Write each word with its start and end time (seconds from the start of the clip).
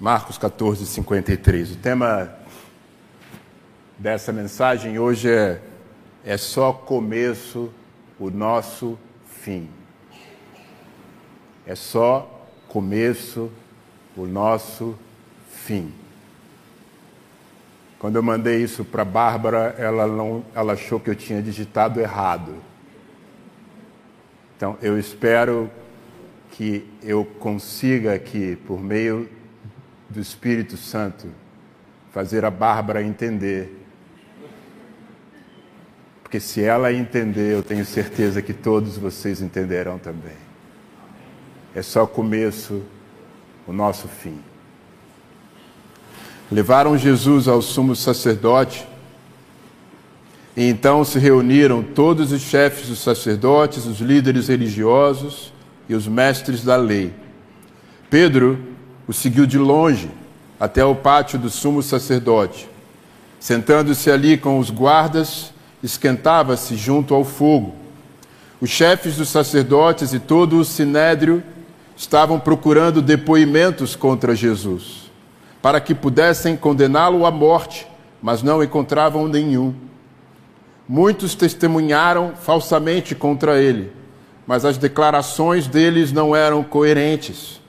Marcos 0.00 0.38
14, 0.38 0.86
53. 0.86 1.72
O 1.72 1.76
tema 1.76 2.32
dessa 3.98 4.32
mensagem 4.32 4.96
hoje 4.96 5.28
é, 5.28 5.60
é 6.24 6.36
só 6.36 6.72
começo 6.72 7.72
o 8.16 8.30
nosso 8.30 8.96
fim. 9.26 9.68
É 11.66 11.74
só 11.74 12.46
começo 12.68 13.50
o 14.16 14.24
nosso 14.24 14.96
fim. 15.50 15.92
Quando 17.98 18.14
eu 18.14 18.22
mandei 18.22 18.62
isso 18.62 18.84
para 18.84 19.02
a 19.02 19.04
Bárbara, 19.04 19.74
ela, 19.76 20.06
não, 20.06 20.44
ela 20.54 20.74
achou 20.74 21.00
que 21.00 21.10
eu 21.10 21.16
tinha 21.16 21.42
digitado 21.42 21.98
errado. 21.98 22.54
Então, 24.56 24.78
eu 24.80 24.96
espero 24.96 25.68
que 26.52 26.88
eu 27.02 27.24
consiga 27.24 28.14
aqui, 28.14 28.54
por 28.64 28.80
meio 28.80 29.28
do 30.08 30.20
Espírito 30.20 30.76
Santo, 30.76 31.28
fazer 32.12 32.44
a 32.44 32.50
Bárbara 32.50 33.02
entender. 33.02 33.86
Porque 36.22 36.40
se 36.40 36.62
ela 36.62 36.92
entender, 36.92 37.52
eu 37.52 37.62
tenho 37.62 37.84
certeza 37.84 38.42
que 38.42 38.52
todos 38.52 38.96
vocês 38.96 39.40
entenderão 39.40 39.98
também. 39.98 40.36
É 41.74 41.82
só 41.82 42.04
o 42.04 42.08
começo, 42.08 42.82
o 43.66 43.72
nosso 43.72 44.08
fim. 44.08 44.38
Levaram 46.50 46.96
Jesus 46.96 47.46
ao 47.46 47.60
sumo 47.60 47.94
sacerdote 47.94 48.86
e 50.56 50.64
então 50.68 51.04
se 51.04 51.18
reuniram 51.18 51.82
todos 51.82 52.32
os 52.32 52.42
chefes 52.42 52.88
dos 52.88 52.98
sacerdotes, 52.98 53.86
os 53.86 54.00
líderes 54.00 54.48
religiosos 54.48 55.52
e 55.88 55.94
os 55.94 56.08
mestres 56.08 56.64
da 56.64 56.76
lei. 56.76 57.12
Pedro 58.10 58.58
o 59.08 59.12
seguiu 59.12 59.46
de 59.46 59.58
longe 59.58 60.10
até 60.60 60.84
o 60.84 60.94
pátio 60.94 61.38
do 61.38 61.50
sumo 61.50 61.82
sacerdote. 61.82 62.68
Sentando-se 63.40 64.10
ali 64.10 64.36
com 64.36 64.58
os 64.58 64.70
guardas, 64.70 65.52
esquentava-se 65.82 66.76
junto 66.76 67.14
ao 67.14 67.24
fogo. 67.24 67.74
Os 68.60 68.70
chefes 68.70 69.16
dos 69.16 69.28
sacerdotes 69.28 70.12
e 70.12 70.20
todo 70.20 70.58
o 70.58 70.64
sinédrio 70.64 71.42
estavam 71.96 72.38
procurando 72.38 73.02
depoimentos 73.02 73.96
contra 73.96 74.36
Jesus 74.36 75.08
para 75.60 75.80
que 75.80 75.94
pudessem 75.94 76.56
condená-lo 76.56 77.26
à 77.26 77.30
morte, 77.30 77.86
mas 78.22 78.42
não 78.42 78.62
encontravam 78.62 79.26
nenhum. 79.26 79.74
Muitos 80.88 81.34
testemunharam 81.34 82.32
falsamente 82.34 83.14
contra 83.14 83.60
ele, 83.60 83.92
mas 84.46 84.64
as 84.64 84.78
declarações 84.78 85.66
deles 85.66 86.12
não 86.12 86.34
eram 86.34 86.62
coerentes. 86.62 87.60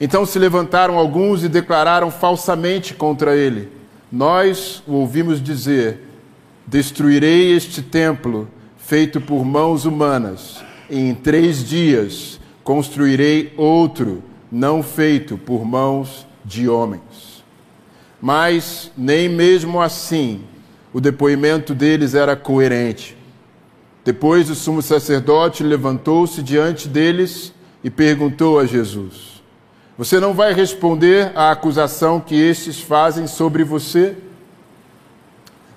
Então 0.00 0.24
se 0.24 0.38
levantaram 0.38 0.96
alguns 0.96 1.42
e 1.42 1.48
declararam 1.48 2.10
falsamente 2.10 2.94
contra 2.94 3.36
ele. 3.36 3.68
Nós 4.10 4.82
o 4.86 4.92
ouvimos 4.94 5.42
dizer: 5.42 6.00
Destruirei 6.66 7.52
este 7.52 7.82
templo 7.82 8.48
feito 8.76 9.20
por 9.20 9.44
mãos 9.44 9.84
humanas, 9.84 10.64
e 10.88 10.98
em 10.98 11.14
três 11.14 11.66
dias 11.66 12.40
construirei 12.62 13.52
outro, 13.56 14.22
não 14.50 14.82
feito 14.82 15.36
por 15.36 15.64
mãos 15.64 16.26
de 16.44 16.68
homens. 16.68 17.44
Mas 18.20 18.90
nem 18.96 19.28
mesmo 19.28 19.80
assim 19.80 20.42
o 20.92 21.00
depoimento 21.00 21.74
deles 21.74 22.14
era 22.14 22.34
coerente. 22.34 23.16
Depois 24.04 24.48
o 24.48 24.54
sumo 24.54 24.80
sacerdote 24.80 25.62
levantou-se 25.62 26.42
diante 26.42 26.88
deles 26.88 27.52
e 27.84 27.90
perguntou 27.90 28.58
a 28.58 28.64
Jesus: 28.64 29.37
Você 29.98 30.18
não 30.18 30.32
vai 30.32 30.54
responder 30.54 31.32
à 31.34 31.50
acusação 31.50 32.20
que 32.20 32.34
estes 32.34 32.80
fazem 32.80 33.26
sobre 33.26 33.64
você? 33.64 34.16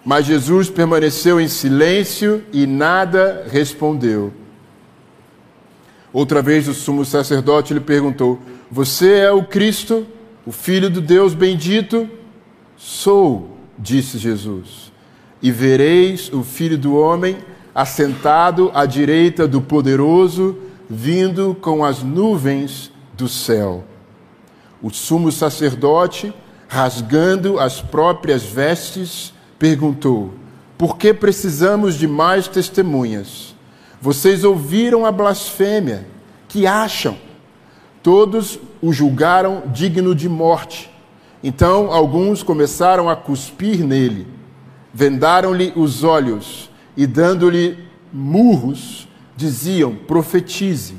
Mas 0.05 0.25
Jesus 0.25 0.69
permaneceu 0.69 1.41
em 1.41 1.47
silêncio 1.49 2.43
e 2.53 2.65
nada 2.65 3.45
respondeu. 3.49 4.31
Outra 6.13 6.41
vez 6.41 6.67
o 6.67 6.73
sumo 6.73 7.03
sacerdote 7.03 7.73
lhe 7.73 7.79
perguntou: 7.79 8.39
Você 8.71 9.11
é 9.13 9.31
o 9.31 9.43
Cristo? 9.43 10.07
o 10.45 10.51
Filho 10.51 10.89
do 10.89 11.01
Deus 11.01 11.33
bendito? 11.33 12.09
Sou, 12.77 13.57
disse 13.77 14.17
Jesus. 14.17 14.91
E 15.41 15.51
vereis 15.51 16.31
o 16.31 16.43
Filho 16.43 16.77
do 16.77 16.95
Homem 16.95 17.37
assentado 17.73 18.71
à 18.73 18.85
direita 18.85 19.47
do 19.47 19.61
Poderoso, 19.61 20.57
vindo 20.89 21.55
com 21.61 21.85
as 21.85 22.03
nuvens 22.03 22.91
do 23.15 23.27
céu. 23.27 23.83
O 24.81 24.89
sumo 24.89 25.31
sacerdote, 25.31 26.33
rasgando 26.67 27.59
as 27.59 27.81
próprias 27.81 28.43
vestes, 28.43 29.33
perguntou: 29.59 30.33
Por 30.77 30.97
que 30.97 31.13
precisamos 31.13 31.95
de 31.95 32.07
mais 32.07 32.47
testemunhas? 32.47 33.55
Vocês 34.01 34.43
ouviram 34.43 35.05
a 35.05 35.11
blasfêmia. 35.11 36.07
Que 36.47 36.65
acham? 36.65 37.15
Todos 38.01 38.59
o 38.81 38.91
julgaram 38.91 39.63
digno 39.67 40.15
de 40.15 40.27
morte. 40.27 40.89
Então 41.43 41.91
alguns 41.91 42.41
começaram 42.41 43.09
a 43.09 43.15
cuspir 43.15 43.85
nele, 43.85 44.27
vendaram-lhe 44.93 45.71
os 45.75 46.03
olhos 46.03 46.69
e, 46.97 47.05
dando-lhe 47.05 47.77
murros, 48.11 49.07
diziam: 49.35 49.95
profetize. 49.95 50.95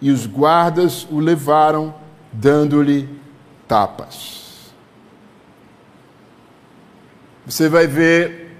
E 0.00 0.10
os 0.10 0.26
guardas 0.26 1.06
o 1.10 1.18
levaram, 1.18 1.92
dando-lhe 2.40 3.08
tapas. 3.66 4.72
Você 7.44 7.68
vai 7.68 7.86
ver 7.86 8.56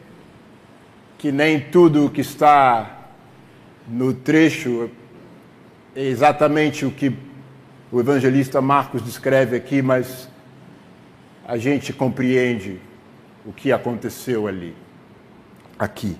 que 1.16 1.30
nem 1.30 1.60
tudo 1.60 2.06
o 2.06 2.10
que 2.10 2.20
está 2.20 3.10
no 3.86 4.12
trecho 4.12 4.90
é 5.94 6.04
exatamente 6.04 6.84
o 6.84 6.90
que 6.90 7.14
o 7.92 8.00
evangelista 8.00 8.60
Marcos 8.60 9.02
descreve 9.02 9.56
aqui, 9.56 9.80
mas 9.80 10.28
a 11.46 11.56
gente 11.56 11.92
compreende 11.92 12.80
o 13.46 13.52
que 13.52 13.70
aconteceu 13.70 14.46
ali, 14.48 14.74
aqui. 15.78 16.16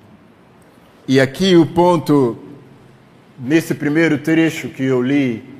E 1.06 1.20
aqui 1.20 1.56
o 1.56 1.66
ponto, 1.66 2.38
nesse 3.38 3.74
primeiro 3.74 4.18
trecho 4.18 4.68
que 4.68 4.84
eu 4.84 5.02
li, 5.02 5.57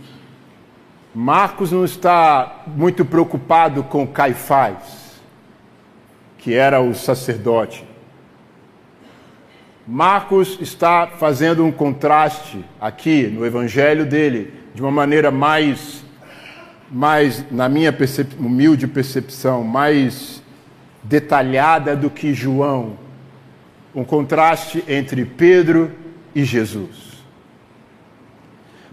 Marcos 1.15 1.73
não 1.73 1.85
está 1.85 2.65
muito 2.67 3.05
preocupado 3.05 3.83
com 3.83 4.07
Caifás, 4.07 5.21
que 6.37 6.55
era 6.55 6.81
o 6.81 6.95
sacerdote. 6.95 7.85
Marcos 9.87 10.59
está 10.61 11.07
fazendo 11.07 11.65
um 11.65 11.73
contraste 11.73 12.63
aqui 12.79 13.27
no 13.27 13.47
evangelho 13.47 14.05
dele 14.05 14.53
de 14.75 14.83
uma 14.83 14.91
maneira 14.91 15.31
mais, 15.31 16.05
mais 16.91 17.51
na 17.51 17.71
minha 17.71 17.91
percep 17.91 18.37
humilde 18.39 18.87
percepção, 18.87 19.65
mais 19.65 20.43
detalhada 21.03 21.97
do 21.97 22.11
que 22.11 22.35
João. 22.35 22.99
Um 23.95 24.05
contraste 24.05 24.85
entre 24.87 25.25
Pedro 25.25 25.91
e 26.35 26.45
Jesus. 26.45 27.25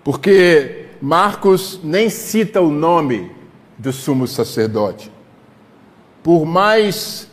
Porque 0.01 0.84
Marcos 1.01 1.79
nem 1.83 2.09
cita 2.09 2.61
o 2.61 2.69
nome 2.69 3.31
do 3.77 3.91
sumo 3.91 4.27
sacerdote. 4.27 5.11
Por 6.23 6.45
mais 6.45 7.29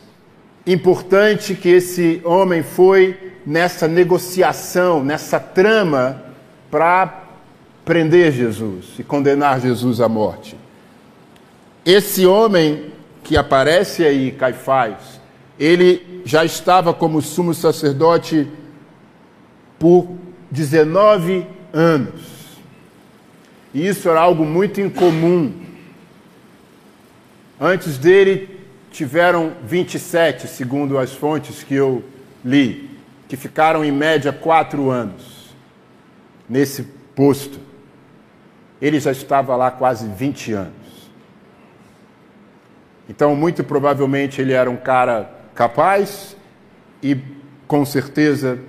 importante 0.65 1.55
que 1.55 1.69
esse 1.69 2.21
homem 2.23 2.63
foi 2.63 3.33
nessa 3.45 3.87
negociação, 3.87 5.03
nessa 5.03 5.39
trama 5.39 6.23
para 6.71 7.23
prender 7.83 8.31
Jesus 8.31 8.85
e 8.97 9.03
condenar 9.03 9.59
Jesus 9.59 9.99
à 9.99 10.07
morte. 10.07 10.57
Esse 11.85 12.25
homem 12.25 12.91
que 13.23 13.35
aparece 13.35 14.05
aí, 14.05 14.31
Caifás, 14.31 15.21
ele 15.59 16.21
já 16.25 16.45
estava 16.45 16.93
como 16.93 17.21
sumo 17.21 17.53
sacerdote 17.53 18.47
por 19.77 20.07
19 20.49 21.45
anos. 21.73 22.32
E 23.73 23.87
isso 23.87 24.07
era 24.07 24.21
algo 24.21 24.45
muito 24.45 24.79
incomum. 24.79 25.51
Antes 27.59 27.97
dele, 27.97 28.59
tiveram 28.91 29.53
27, 29.65 30.47
segundo 30.47 30.97
as 30.99 31.13
fontes 31.13 31.63
que 31.63 31.73
eu 31.73 32.03
li, 32.45 32.89
que 33.27 33.35
ficaram 33.35 33.83
em 33.83 33.91
média 33.91 34.31
quatro 34.31 34.91
anos 34.91 35.55
nesse 36.47 36.83
posto. 37.15 37.59
Ele 38.79 38.99
já 38.99 39.11
estava 39.11 39.55
lá 39.55 39.71
quase 39.71 40.07
20 40.07 40.53
anos. 40.53 40.73
Então, 43.09 43.35
muito 43.35 43.63
provavelmente, 43.63 44.39
ele 44.39 44.53
era 44.53 44.69
um 44.69 44.77
cara 44.77 45.29
capaz 45.55 46.35
e, 47.01 47.17
com 47.67 47.85
certeza, 47.85 48.59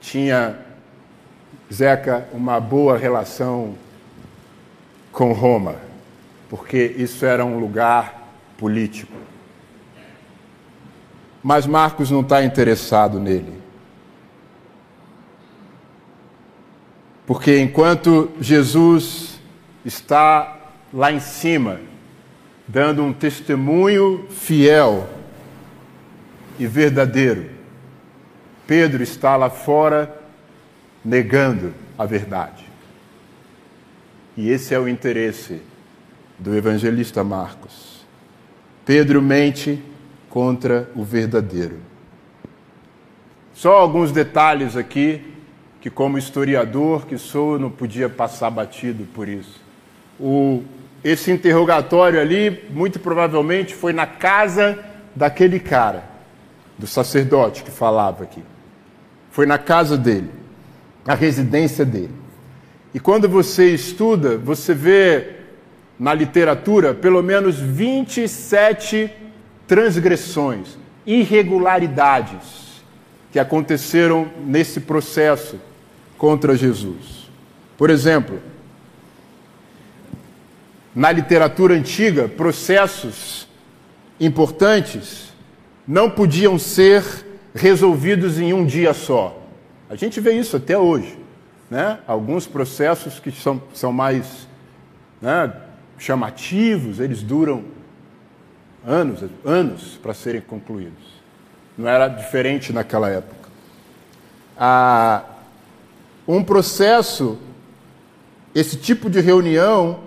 tinha, 0.00 0.58
Zeca, 1.72 2.28
uma 2.32 2.60
boa 2.60 2.96
relação 2.96 3.74
com 5.12 5.32
Roma, 5.32 5.76
porque 6.48 6.94
isso 6.96 7.24
era 7.24 7.44
um 7.44 7.58
lugar 7.58 8.28
político. 8.56 9.12
Mas 11.42 11.66
Marcos 11.66 12.10
não 12.10 12.20
está 12.20 12.44
interessado 12.44 13.18
nele. 13.18 13.54
Porque 17.26 17.58
enquanto 17.58 18.30
Jesus 18.40 19.38
está 19.84 20.56
lá 20.92 21.12
em 21.12 21.20
cima, 21.20 21.80
dando 22.66 23.02
um 23.02 23.12
testemunho 23.12 24.26
fiel 24.30 25.08
e 26.58 26.66
verdadeiro, 26.66 27.50
Pedro 28.66 29.02
está 29.02 29.36
lá 29.36 29.48
fora 29.48 30.20
negando 31.04 31.72
a 31.96 32.04
verdade. 32.04 32.67
E 34.38 34.50
esse 34.50 34.72
é 34.72 34.78
o 34.78 34.86
interesse 34.86 35.60
do 36.38 36.56
evangelista 36.56 37.24
Marcos. 37.24 38.06
Pedro 38.86 39.20
mente 39.20 39.82
contra 40.30 40.88
o 40.94 41.02
verdadeiro. 41.02 41.78
Só 43.52 43.72
alguns 43.72 44.12
detalhes 44.12 44.76
aqui 44.76 45.24
que, 45.80 45.90
como 45.90 46.16
historiador 46.16 47.04
que 47.04 47.18
sou, 47.18 47.58
não 47.58 47.68
podia 47.68 48.08
passar 48.08 48.48
batido 48.48 49.08
por 49.12 49.28
isso. 49.28 49.60
O, 50.20 50.62
esse 51.02 51.32
interrogatório 51.32 52.20
ali, 52.20 52.62
muito 52.70 53.00
provavelmente, 53.00 53.74
foi 53.74 53.92
na 53.92 54.06
casa 54.06 54.78
daquele 55.16 55.58
cara, 55.58 56.04
do 56.78 56.86
sacerdote 56.86 57.64
que 57.64 57.72
falava 57.72 58.22
aqui. 58.22 58.44
Foi 59.32 59.46
na 59.46 59.58
casa 59.58 59.98
dele, 59.98 60.30
na 61.04 61.14
residência 61.14 61.84
dele. 61.84 62.27
E 62.94 63.00
quando 63.00 63.28
você 63.28 63.72
estuda, 63.72 64.38
você 64.38 64.74
vê 64.74 65.36
na 65.98 66.14
literatura 66.14 66.94
pelo 66.94 67.22
menos 67.22 67.58
27 67.58 69.10
transgressões, 69.66 70.78
irregularidades 71.04 72.82
que 73.30 73.38
aconteceram 73.38 74.30
nesse 74.44 74.80
processo 74.80 75.60
contra 76.16 76.56
Jesus. 76.56 77.28
Por 77.76 77.90
exemplo, 77.90 78.40
na 80.94 81.12
literatura 81.12 81.74
antiga, 81.74 82.28
processos 82.28 83.46
importantes 84.18 85.32
não 85.86 86.10
podiam 86.10 86.58
ser 86.58 87.04
resolvidos 87.54 88.38
em 88.38 88.52
um 88.52 88.64
dia 88.64 88.92
só. 88.94 89.40
A 89.88 89.94
gente 89.94 90.20
vê 90.20 90.32
isso 90.32 90.56
até 90.56 90.76
hoje. 90.76 91.16
Né? 91.70 91.98
Alguns 92.06 92.46
processos 92.46 93.20
que 93.20 93.30
são, 93.30 93.60
são 93.74 93.92
mais 93.92 94.48
né, 95.20 95.52
chamativos, 95.98 96.98
eles 96.98 97.22
duram 97.22 97.64
anos, 98.86 99.24
anos 99.44 99.98
para 100.02 100.14
serem 100.14 100.40
concluídos. 100.40 101.18
Não 101.76 101.88
era 101.88 102.08
diferente 102.08 102.72
naquela 102.72 103.10
época. 103.10 103.48
Ah, 104.56 105.24
um 106.26 106.42
processo, 106.42 107.38
esse 108.54 108.76
tipo 108.76 109.10
de 109.10 109.20
reunião, 109.20 110.00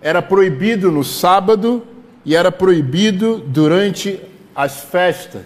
era 0.00 0.22
proibido 0.22 0.92
no 0.92 1.02
sábado 1.02 1.86
e 2.24 2.36
era 2.36 2.52
proibido 2.52 3.38
durante 3.38 4.20
as 4.54 4.82
festas 4.84 5.44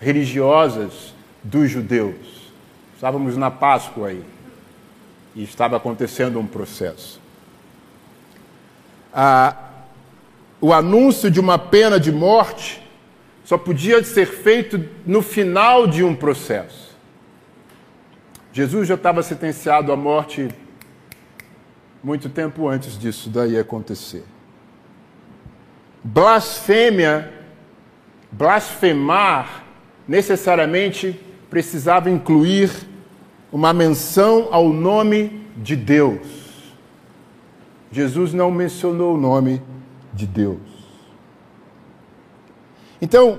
religiosas 0.00 1.14
dos 1.42 1.70
judeus. 1.70 2.52
Estávamos 2.94 3.36
na 3.36 3.50
Páscoa 3.50 4.08
aí 4.08 4.37
e 5.38 5.44
estava 5.44 5.76
acontecendo 5.76 6.40
um 6.40 6.46
processo. 6.48 7.20
Ah, 9.14 9.56
o 10.60 10.72
anúncio 10.72 11.30
de 11.30 11.38
uma 11.38 11.56
pena 11.56 12.00
de 12.00 12.10
morte 12.10 12.82
só 13.44 13.56
podia 13.56 14.02
ser 14.02 14.26
feito 14.26 14.84
no 15.06 15.22
final 15.22 15.86
de 15.86 16.02
um 16.02 16.12
processo. 16.12 16.88
Jesus 18.52 18.88
já 18.88 18.96
estava 18.96 19.22
sentenciado 19.22 19.92
à 19.92 19.96
morte 19.96 20.48
muito 22.02 22.28
tempo 22.28 22.66
antes 22.66 22.98
disso 22.98 23.30
daí 23.30 23.56
acontecer. 23.56 24.24
Blasfêmia, 26.02 27.32
blasfemar, 28.32 29.62
necessariamente 30.06 31.18
precisava 31.48 32.10
incluir 32.10 32.70
uma 33.50 33.72
menção 33.72 34.48
ao 34.50 34.68
nome 34.68 35.46
de 35.56 35.74
Deus. 35.74 36.26
Jesus 37.90 38.32
não 38.34 38.50
mencionou 38.50 39.14
o 39.14 39.20
nome 39.20 39.62
de 40.12 40.26
Deus. 40.26 40.58
Então, 43.00 43.38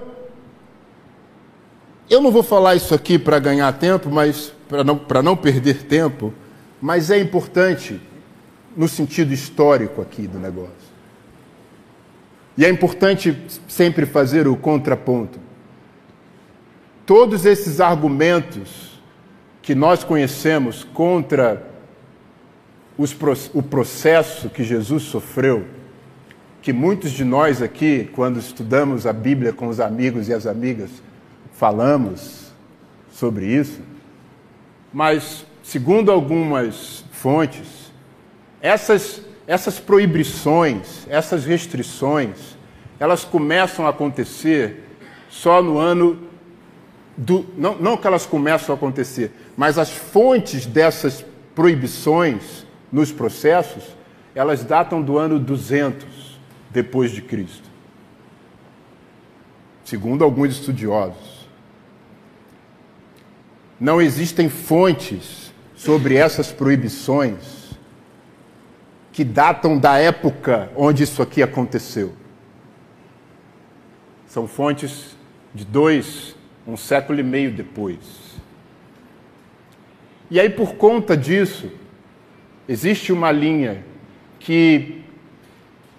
eu 2.09 2.21
não 2.21 2.31
vou 2.31 2.41
falar 2.41 2.75
isso 2.75 2.95
aqui 2.95 3.19
para 3.19 3.37
ganhar 3.37 3.71
tempo, 3.73 4.09
mas 4.09 4.51
para 4.67 4.83
não, 4.83 4.99
não 5.23 5.37
perder 5.37 5.83
tempo, 5.83 6.33
mas 6.81 7.11
é 7.11 7.19
importante 7.19 8.01
no 8.75 8.87
sentido 8.87 9.33
histórico 9.33 10.01
aqui 10.01 10.25
do 10.27 10.39
negócio. 10.39 10.89
E 12.57 12.65
é 12.65 12.69
importante 12.69 13.37
sempre 13.67 14.05
fazer 14.05 14.47
o 14.47 14.55
contraponto. 14.55 15.39
Todos 17.05 17.45
esses 17.45 17.79
argumentos 17.79 18.88
que 19.69 19.75
nós 19.75 20.03
conhecemos 20.03 20.83
contra 20.83 21.63
os, 22.97 23.15
o 23.53 23.61
processo 23.61 24.49
que 24.49 24.63
Jesus 24.63 25.03
sofreu, 25.03 25.67
que 26.59 26.73
muitos 26.73 27.11
de 27.11 27.23
nós 27.23 27.61
aqui, 27.61 28.09
quando 28.15 28.39
estudamos 28.39 29.05
a 29.05 29.13
Bíblia 29.13 29.53
com 29.53 29.67
os 29.67 29.79
amigos 29.79 30.27
e 30.27 30.33
as 30.33 30.47
amigas, 30.47 30.89
falamos 31.53 32.51
sobre 33.11 33.45
isso, 33.45 33.79
mas, 34.91 35.45
segundo 35.61 36.11
algumas 36.11 37.05
fontes, 37.11 37.93
essas, 38.59 39.21
essas 39.45 39.79
proibições, 39.79 41.05
essas 41.07 41.45
restrições, 41.45 42.57
elas 42.99 43.23
começam 43.23 43.85
a 43.85 43.91
acontecer 43.91 44.83
só 45.29 45.61
no 45.61 45.77
ano 45.77 46.28
do. 47.19 47.45
Não, 47.57 47.75
não 47.75 47.97
que 47.97 48.07
elas 48.07 48.25
começam 48.25 48.73
a 48.73 48.77
acontecer, 48.77 49.31
mas 49.57 49.77
as 49.77 49.91
fontes 49.91 50.65
dessas 50.65 51.25
proibições 51.53 52.65
nos 52.91 53.11
processos, 53.11 53.83
elas 54.33 54.63
datam 54.63 55.01
do 55.01 55.17
ano 55.17 55.37
200 55.37 56.39
depois 56.71 57.11
de 57.11 57.21
Cristo. 57.21 57.69
Segundo 59.83 60.23
alguns 60.23 60.53
estudiosos. 60.53 61.39
Não 63.79 64.01
existem 64.01 64.49
fontes 64.49 65.53
sobre 65.75 66.15
essas 66.15 66.51
proibições 66.51 67.59
que 69.11 69.23
datam 69.23 69.77
da 69.77 69.97
época 69.97 70.71
onde 70.75 71.03
isso 71.03 71.21
aqui 71.21 71.41
aconteceu. 71.41 72.13
São 74.27 74.47
fontes 74.47 75.17
de 75.53 75.65
dois, 75.65 76.35
um 76.69 76.77
século 76.77 77.19
e 77.19 77.23
meio 77.23 77.51
depois. 77.51 77.97
E 80.31 80.39
aí, 80.39 80.49
por 80.49 80.75
conta 80.75 81.17
disso, 81.17 81.71
existe 82.67 83.11
uma 83.11 83.31
linha 83.31 83.83
que, 84.39 85.03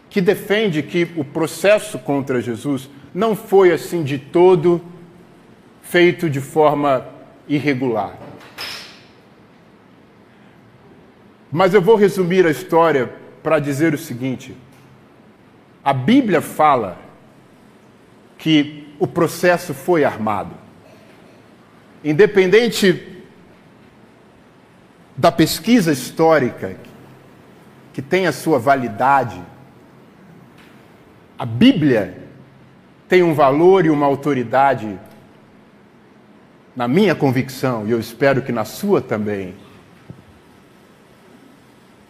que 0.09 0.21
defende 0.21 0.83
que 0.83 1.09
o 1.17 1.25
processo 1.25 1.99
contra 1.99 2.41
Jesus 2.41 2.89
não 3.13 3.35
foi 3.35 3.73
assim 3.73 4.05
de 4.05 4.19
todo 4.19 4.81
feito 5.83 6.31
de 6.31 6.41
forma 6.41 7.07
irregular. 7.49 8.17
Mas 11.51 11.75
eu 11.75 11.83
vou 11.83 11.97
resumir 11.97 12.47
a 12.47 12.51
história 12.51 13.13
para 13.43 13.59
dizer 13.59 13.93
o 13.93 13.99
seguinte: 13.99 14.57
a 15.83 15.93
Bíblia 15.93 16.41
fala 16.41 16.99
que 18.39 18.95
o 19.01 19.07
processo 19.07 19.75
foi 19.75 20.05
armado. 20.05 20.60
Independente 22.03 23.23
da 25.17 25.31
pesquisa 25.31 25.93
histórica, 25.93 26.77
que 27.93 28.01
tem 28.01 28.27
a 28.27 28.33
sua 28.33 28.59
validade, 28.59 29.41
a 31.39 31.45
Bíblia 31.45 32.17
tem 33.09 33.23
um 33.23 33.35
valor 33.35 33.85
e 33.85 33.91
uma 33.91 34.07
autoridade, 34.07 34.99
na 36.75 36.89
minha 36.89 37.15
convicção, 37.15 37.87
e 37.87 37.91
eu 37.91 38.01
espero 38.01 38.41
que 38.41 38.53
na 38.53 38.65
sua 38.65 39.03
também, 39.03 39.55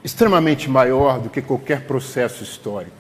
extremamente 0.05 0.69
maior 0.71 1.19
do 1.19 1.29
que 1.29 1.43
qualquer 1.43 1.87
processo 1.87 2.45
histórico. 2.45 2.97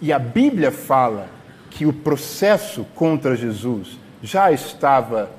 E 0.00 0.12
a 0.12 0.18
Bíblia 0.18 0.70
fala 0.70 1.28
que 1.70 1.84
o 1.84 1.92
processo 1.92 2.84
contra 2.94 3.34
Jesus 3.34 3.98
já 4.22 4.52
estava 4.52 5.37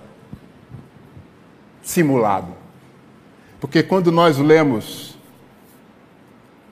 simulado. 1.90 2.54
Porque 3.60 3.82
quando 3.82 4.12
nós 4.12 4.38
lemos 4.38 5.18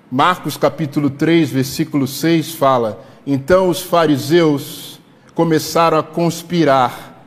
Marcos 0.10 0.56
capítulo 0.56 1.10
3, 1.10 1.50
versículo 1.50 2.08
6 2.08 2.54
fala: 2.54 3.04
Então 3.26 3.68
os 3.68 3.82
fariseus 3.82 5.02
começaram 5.34 5.98
a 5.98 6.04
conspirar 6.04 7.26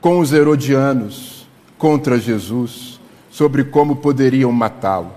com 0.00 0.18
os 0.20 0.32
herodianos 0.32 1.46
contra 1.76 2.18
Jesus 2.18 2.98
sobre 3.30 3.64
como 3.64 3.96
poderiam 3.96 4.50
matá-lo. 4.50 5.12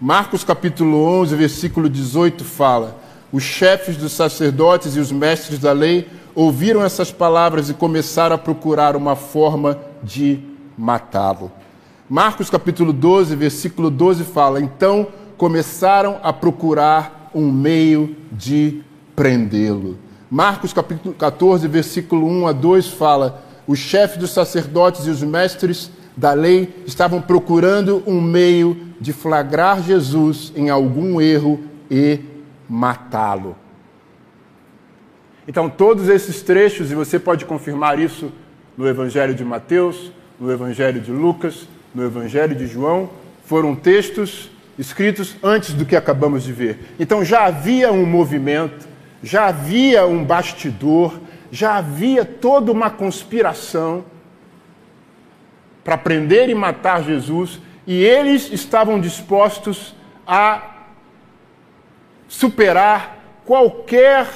Marcos 0.00 0.44
capítulo 0.44 1.02
11, 1.02 1.34
versículo 1.34 1.88
18 1.88 2.44
fala: 2.44 3.00
Os 3.32 3.42
chefes 3.42 3.96
dos 3.96 4.12
sacerdotes 4.12 4.94
e 4.94 5.00
os 5.00 5.10
mestres 5.10 5.58
da 5.58 5.72
lei 5.72 6.06
ouviram 6.34 6.84
essas 6.84 7.10
palavras 7.10 7.70
e 7.70 7.74
começaram 7.74 8.36
a 8.36 8.38
procurar 8.38 8.94
uma 8.94 9.16
forma 9.16 9.80
de 10.02 10.57
matá-lo. 10.78 11.50
Marcos 12.08 12.48
capítulo 12.48 12.92
12, 12.92 13.34
versículo 13.36 13.90
12 13.90 14.24
fala: 14.24 14.60
Então 14.60 15.08
começaram 15.36 16.18
a 16.22 16.32
procurar 16.32 17.30
um 17.34 17.50
meio 17.50 18.16
de 18.32 18.82
prendê-lo. 19.14 19.98
Marcos 20.30 20.72
capítulo 20.72 21.14
14, 21.14 21.66
versículo 21.66 22.26
1 22.26 22.46
a 22.46 22.52
2 22.52 22.88
fala: 22.88 23.42
Os 23.66 23.78
chefes 23.78 24.16
dos 24.16 24.30
sacerdotes 24.30 25.06
e 25.06 25.10
os 25.10 25.22
mestres 25.22 25.90
da 26.16 26.32
lei 26.32 26.82
estavam 26.86 27.20
procurando 27.20 28.02
um 28.06 28.20
meio 28.20 28.76
de 29.00 29.12
flagrar 29.12 29.82
Jesus 29.82 30.52
em 30.56 30.70
algum 30.70 31.20
erro 31.20 31.60
e 31.90 32.20
matá-lo. 32.68 33.56
Então, 35.46 35.70
todos 35.70 36.08
esses 36.08 36.42
trechos, 36.42 36.90
e 36.90 36.94
você 36.94 37.18
pode 37.18 37.46
confirmar 37.46 37.98
isso 37.98 38.30
no 38.76 38.86
Evangelho 38.86 39.34
de 39.34 39.44
Mateus, 39.44 40.12
no 40.38 40.52
Evangelho 40.52 41.00
de 41.00 41.10
Lucas, 41.10 41.66
no 41.94 42.04
Evangelho 42.04 42.54
de 42.54 42.66
João, 42.66 43.10
foram 43.44 43.74
textos 43.74 44.50
escritos 44.78 45.36
antes 45.42 45.72
do 45.72 45.84
que 45.84 45.96
acabamos 45.96 46.44
de 46.44 46.52
ver. 46.52 46.94
Então, 47.00 47.24
já 47.24 47.46
havia 47.46 47.92
um 47.92 48.06
movimento, 48.06 48.86
já 49.22 49.46
havia 49.46 50.06
um 50.06 50.24
bastidor, 50.24 51.18
já 51.50 51.76
havia 51.76 52.24
toda 52.24 52.70
uma 52.70 52.90
conspiração 52.90 54.04
para 55.82 55.96
prender 55.96 56.48
e 56.48 56.54
matar 56.54 57.02
Jesus, 57.02 57.58
e 57.86 58.04
eles 58.04 58.52
estavam 58.52 59.00
dispostos 59.00 59.94
a 60.26 60.76
superar 62.28 63.18
qualquer 63.46 64.26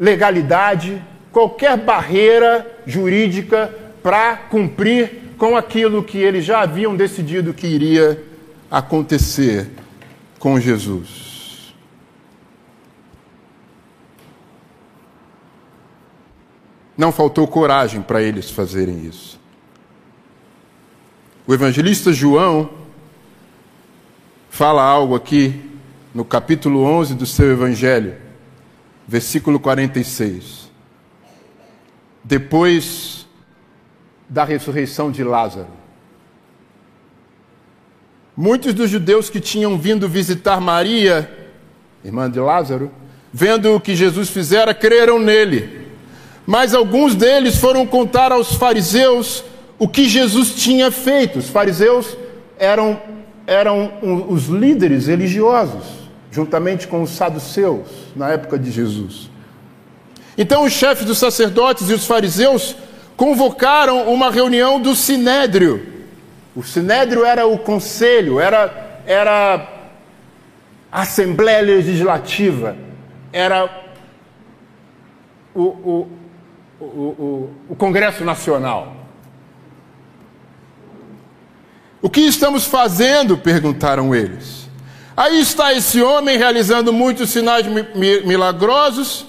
legalidade, 0.00 1.00
qualquer 1.30 1.76
barreira 1.76 2.66
jurídica 2.86 3.83
para 4.04 4.36
cumprir 4.36 5.32
com 5.38 5.56
aquilo 5.56 6.04
que 6.04 6.18
eles 6.18 6.44
já 6.44 6.60
haviam 6.60 6.94
decidido 6.94 7.54
que 7.54 7.66
iria 7.66 8.22
acontecer 8.70 9.70
com 10.38 10.60
Jesus. 10.60 11.74
Não 16.94 17.10
faltou 17.10 17.48
coragem 17.48 18.02
para 18.02 18.20
eles 18.20 18.50
fazerem 18.50 19.06
isso. 19.06 19.40
O 21.46 21.54
evangelista 21.54 22.12
João 22.12 22.68
fala 24.50 24.82
algo 24.82 25.14
aqui 25.14 25.78
no 26.12 26.26
capítulo 26.26 26.82
11 26.82 27.14
do 27.14 27.24
seu 27.24 27.50
evangelho 27.50 28.16
versículo 29.08 29.58
46. 29.58 30.70
Depois 32.22 33.23
da 34.28 34.44
ressurreição 34.44 35.10
de 35.10 35.22
Lázaro. 35.22 35.68
Muitos 38.36 38.74
dos 38.74 38.90
judeus 38.90 39.30
que 39.30 39.40
tinham 39.40 39.78
vindo 39.78 40.08
visitar 40.08 40.60
Maria, 40.60 41.30
irmã 42.04 42.30
de 42.30 42.40
Lázaro, 42.40 42.90
vendo 43.32 43.74
o 43.74 43.80
que 43.80 43.94
Jesus 43.94 44.28
fizera, 44.28 44.74
creram 44.74 45.18
nele. 45.18 45.88
Mas 46.46 46.74
alguns 46.74 47.14
deles 47.14 47.56
foram 47.56 47.86
contar 47.86 48.32
aos 48.32 48.54
fariseus 48.54 49.44
o 49.78 49.88
que 49.88 50.08
Jesus 50.08 50.54
tinha 50.54 50.90
feito. 50.90 51.38
Os 51.38 51.48
fariseus 51.48 52.16
eram, 52.58 53.00
eram 53.46 53.92
os 54.28 54.46
líderes 54.46 55.06
religiosos 55.06 56.04
juntamente 56.34 56.88
com 56.88 57.00
os 57.00 57.10
saduceus, 57.10 57.86
na 58.16 58.30
época 58.30 58.58
de 58.58 58.68
Jesus. 58.68 59.30
Então, 60.36 60.64
os 60.64 60.72
chefes 60.72 61.06
dos 61.06 61.18
sacerdotes 61.18 61.88
e 61.88 61.94
os 61.94 62.04
fariseus 62.04 62.74
convocaram 63.16 64.12
uma 64.12 64.30
reunião 64.30 64.80
do 64.80 64.94
sinédrio. 64.94 65.94
O 66.54 66.62
sinédrio 66.62 67.24
era 67.24 67.46
o 67.46 67.58
conselho, 67.58 68.38
era, 68.38 69.02
era 69.06 69.68
a 70.90 71.02
Assembleia 71.02 71.60
Legislativa, 71.62 72.76
era 73.32 73.68
o, 75.54 75.62
o, 75.62 76.08
o, 76.80 77.50
o 77.70 77.76
Congresso 77.76 78.24
Nacional. 78.24 78.94
O 82.00 82.10
que 82.10 82.20
estamos 82.20 82.64
fazendo? 82.66 83.38
perguntaram 83.38 84.14
eles. 84.14 84.68
Aí 85.16 85.40
está 85.40 85.72
esse 85.72 86.02
homem 86.02 86.36
realizando 86.36 86.92
muitos 86.92 87.30
sinais 87.30 87.64
milagrosos. 87.96 89.26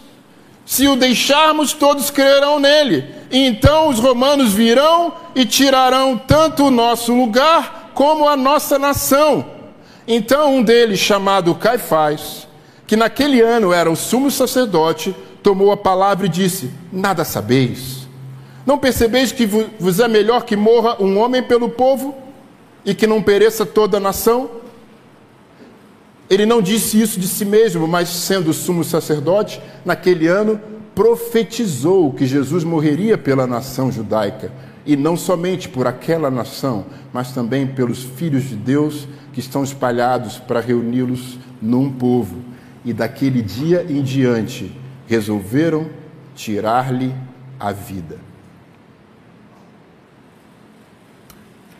Se 0.66 0.88
o 0.88 0.96
deixarmos, 0.96 1.74
todos 1.74 2.10
crerão 2.10 2.60
nele. 2.60 3.06
E 3.30 3.46
então 3.46 3.88
os 3.88 4.00
romanos 4.00 4.52
virão 4.52 5.14
e 5.36 5.46
tirarão 5.46 6.18
tanto 6.18 6.66
o 6.66 6.72
nosso 6.72 7.14
lugar 7.14 7.92
como 7.94 8.28
a 8.28 8.36
nossa 8.36 8.80
nação. 8.80 9.46
Então 10.08 10.56
um 10.56 10.64
deles, 10.64 11.00
chamado 11.00 11.54
Caifás, 11.56 12.48
que 12.88 12.96
naquele 12.96 13.42
ano 13.42 13.72
era 13.72 13.90
o 13.90 13.96
sumo 13.96 14.32
sacerdote, 14.32 15.16
tomou 15.44 15.72
a 15.72 15.78
palavra 15.78 16.26
e 16.26 16.30
disse: 16.30 16.72
Nada 16.92 17.24
sabeis. 17.24 18.08
Não 18.66 18.80
percebeis 18.80 19.32
que 19.32 19.46
vos 19.46 20.00
é 20.00 20.08
melhor 20.08 20.44
que 20.44 20.56
morra 20.56 20.98
um 21.00 21.20
homem 21.20 21.44
pelo 21.44 21.70
povo 21.70 22.16
e 22.84 22.96
que 22.96 23.06
não 23.06 23.22
pereça 23.22 23.66
toda 23.66 23.98
a 23.98 24.00
nação? 24.00 24.50
Ele 26.30 26.46
não 26.46 26.62
disse 26.62 27.00
isso 27.00 27.20
de 27.20 27.28
si 27.28 27.46
mesmo, 27.46 27.88
mas 27.88 28.10
sendo 28.10 28.52
sumo 28.54 28.84
sacerdote, 28.84 29.62
naquele 29.84 30.28
ano 30.28 30.60
profetizou 30.96 32.14
que 32.14 32.26
Jesus 32.26 32.64
morreria 32.64 33.18
pela 33.18 33.46
nação 33.46 33.92
judaica, 33.92 34.52
e 34.86 34.96
não 34.96 35.18
somente 35.18 35.68
por 35.68 35.88
aquela 35.88 36.32
nação, 36.32 36.86
mas 37.12 37.32
também 37.32 37.68
pelos 37.68 38.04
filhos 38.04 38.44
de 38.44 38.56
Deus 38.56 39.08
que 39.34 39.40
estão 39.40 39.64
espalhados 39.64 40.38
para 40.38 40.62
reuni-los 40.62 41.40
num 41.62 41.92
povo. 41.92 42.38
E 42.84 42.94
daquele 42.94 43.42
dia 43.42 43.86
em 43.90 44.02
diante 44.02 44.72
resolveram 45.08 45.90
tirar-lhe 46.36 47.14
a 47.60 47.72
vida. 47.72 48.20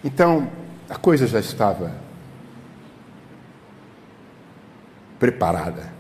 Então, 0.04 0.48
a 0.90 0.96
coisa 0.96 1.26
já 1.28 1.40
estava 1.40 2.05
preparada. 5.20 5.94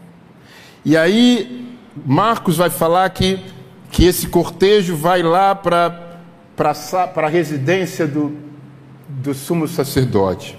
E 0.83 0.95
aí, 0.95 1.77
Marcos 2.05 2.57
vai 2.57 2.69
falar 2.69 3.09
que, 3.09 3.39
que 3.91 4.05
esse 4.05 4.27
cortejo 4.27 4.95
vai 4.95 5.23
lá 5.23 5.55
para 5.55 6.21
a 7.15 7.27
residência 7.27 8.05
do, 8.05 8.37
do 9.07 9.33
sumo 9.33 9.67
sacerdote. 9.67 10.57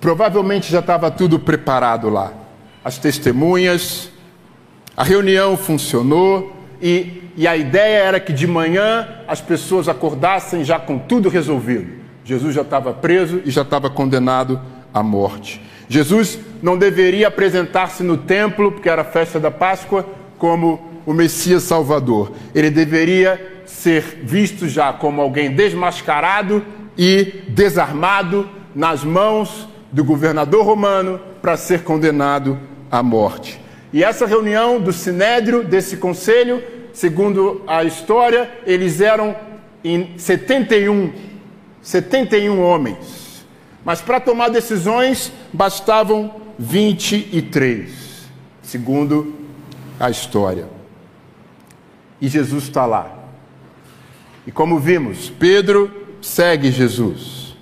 Provavelmente 0.00 0.70
já 0.70 0.80
estava 0.80 1.10
tudo 1.10 1.38
preparado 1.38 2.08
lá. 2.08 2.32
As 2.84 2.98
testemunhas, 2.98 4.10
a 4.96 5.04
reunião 5.04 5.56
funcionou 5.56 6.56
e, 6.80 7.30
e 7.36 7.46
a 7.46 7.56
ideia 7.56 8.04
era 8.04 8.20
que 8.20 8.32
de 8.32 8.46
manhã 8.46 9.08
as 9.26 9.40
pessoas 9.40 9.88
acordassem 9.88 10.64
já 10.64 10.78
com 10.78 10.98
tudo 10.98 11.28
resolvido. 11.28 12.00
Jesus 12.24 12.54
já 12.54 12.62
estava 12.62 12.92
preso 12.92 13.42
e 13.44 13.50
já 13.50 13.62
estava 13.62 13.90
condenado 13.90 14.60
à 14.92 15.02
morte. 15.02 15.60
Jesus 15.90 16.38
não 16.62 16.78
deveria 16.78 17.26
apresentar-se 17.26 18.04
no 18.04 18.16
templo, 18.16 18.70
porque 18.70 18.88
era 18.88 19.02
a 19.02 19.04
festa 19.04 19.40
da 19.40 19.50
Páscoa, 19.50 20.06
como 20.38 21.02
o 21.04 21.12
Messias 21.12 21.64
Salvador. 21.64 22.30
Ele 22.54 22.70
deveria 22.70 23.62
ser 23.66 24.20
visto 24.22 24.68
já 24.68 24.92
como 24.92 25.20
alguém 25.20 25.50
desmascarado 25.50 26.64
e 26.96 27.42
desarmado 27.48 28.48
nas 28.72 29.02
mãos 29.02 29.68
do 29.90 30.04
governador 30.04 30.64
romano 30.64 31.20
para 31.42 31.56
ser 31.56 31.82
condenado 31.82 32.56
à 32.88 33.02
morte. 33.02 33.60
E 33.92 34.04
essa 34.04 34.26
reunião 34.26 34.80
do 34.80 34.92
sinédrio, 34.92 35.64
desse 35.64 35.96
conselho, 35.96 36.62
segundo 36.92 37.62
a 37.66 37.82
história, 37.82 38.48
eles 38.64 39.00
eram 39.00 39.34
em 39.82 40.16
71, 40.16 41.12
71 41.82 42.60
homens. 42.60 43.19
Mas 43.84 44.00
para 44.00 44.20
tomar 44.20 44.48
decisões 44.48 45.32
bastavam 45.52 46.40
23, 46.58 47.90
segundo 48.62 49.34
a 49.98 50.10
história. 50.10 50.68
E 52.20 52.28
Jesus 52.28 52.64
está 52.64 52.84
lá. 52.84 53.18
E 54.46 54.52
como 54.52 54.78
vimos, 54.78 55.30
Pedro 55.30 55.90
segue 56.20 56.70
Jesus. 56.70 57.56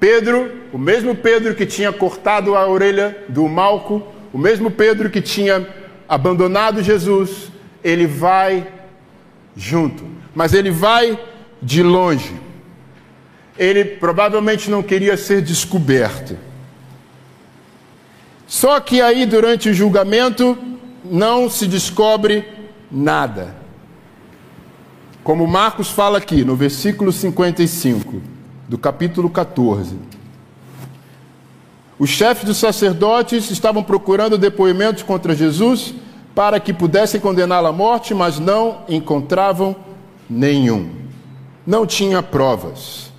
Pedro, 0.00 0.50
o 0.72 0.78
mesmo 0.78 1.14
Pedro 1.14 1.54
que 1.54 1.64
tinha 1.64 1.92
cortado 1.92 2.56
a 2.56 2.66
orelha 2.66 3.24
do 3.28 3.48
Malco, 3.48 4.02
o 4.32 4.38
mesmo 4.38 4.70
Pedro 4.70 5.08
que 5.08 5.20
tinha 5.20 5.68
abandonado 6.08 6.82
Jesus, 6.82 7.52
ele 7.84 8.06
vai 8.06 8.66
junto, 9.56 10.04
mas 10.34 10.54
ele 10.54 10.70
vai 10.70 11.18
de 11.62 11.82
longe. 11.82 12.34
Ele 13.56 13.84
provavelmente 13.84 14.70
não 14.70 14.82
queria 14.82 15.16
ser 15.16 15.42
descoberto. 15.42 16.36
Só 18.46 18.80
que 18.80 19.00
aí, 19.00 19.24
durante 19.26 19.68
o 19.68 19.74
julgamento, 19.74 20.58
não 21.04 21.48
se 21.48 21.66
descobre 21.66 22.44
nada. 22.90 23.54
Como 25.22 25.46
Marcos 25.46 25.88
fala 25.88 26.18
aqui, 26.18 26.44
no 26.44 26.56
versículo 26.56 27.12
55 27.12 28.20
do 28.68 28.76
capítulo 28.76 29.30
14. 29.30 29.96
Os 31.98 32.10
chefes 32.10 32.44
dos 32.44 32.56
sacerdotes 32.56 33.50
estavam 33.50 33.82
procurando 33.84 34.36
depoimentos 34.36 35.02
contra 35.02 35.34
Jesus 35.34 35.94
para 36.34 36.58
que 36.58 36.72
pudessem 36.72 37.20
condená-lo 37.20 37.68
à 37.68 37.72
morte, 37.72 38.14
mas 38.14 38.38
não 38.38 38.82
encontravam 38.88 39.76
nenhum. 40.28 40.90
Não 41.66 41.86
tinha 41.86 42.22
provas. 42.22 43.11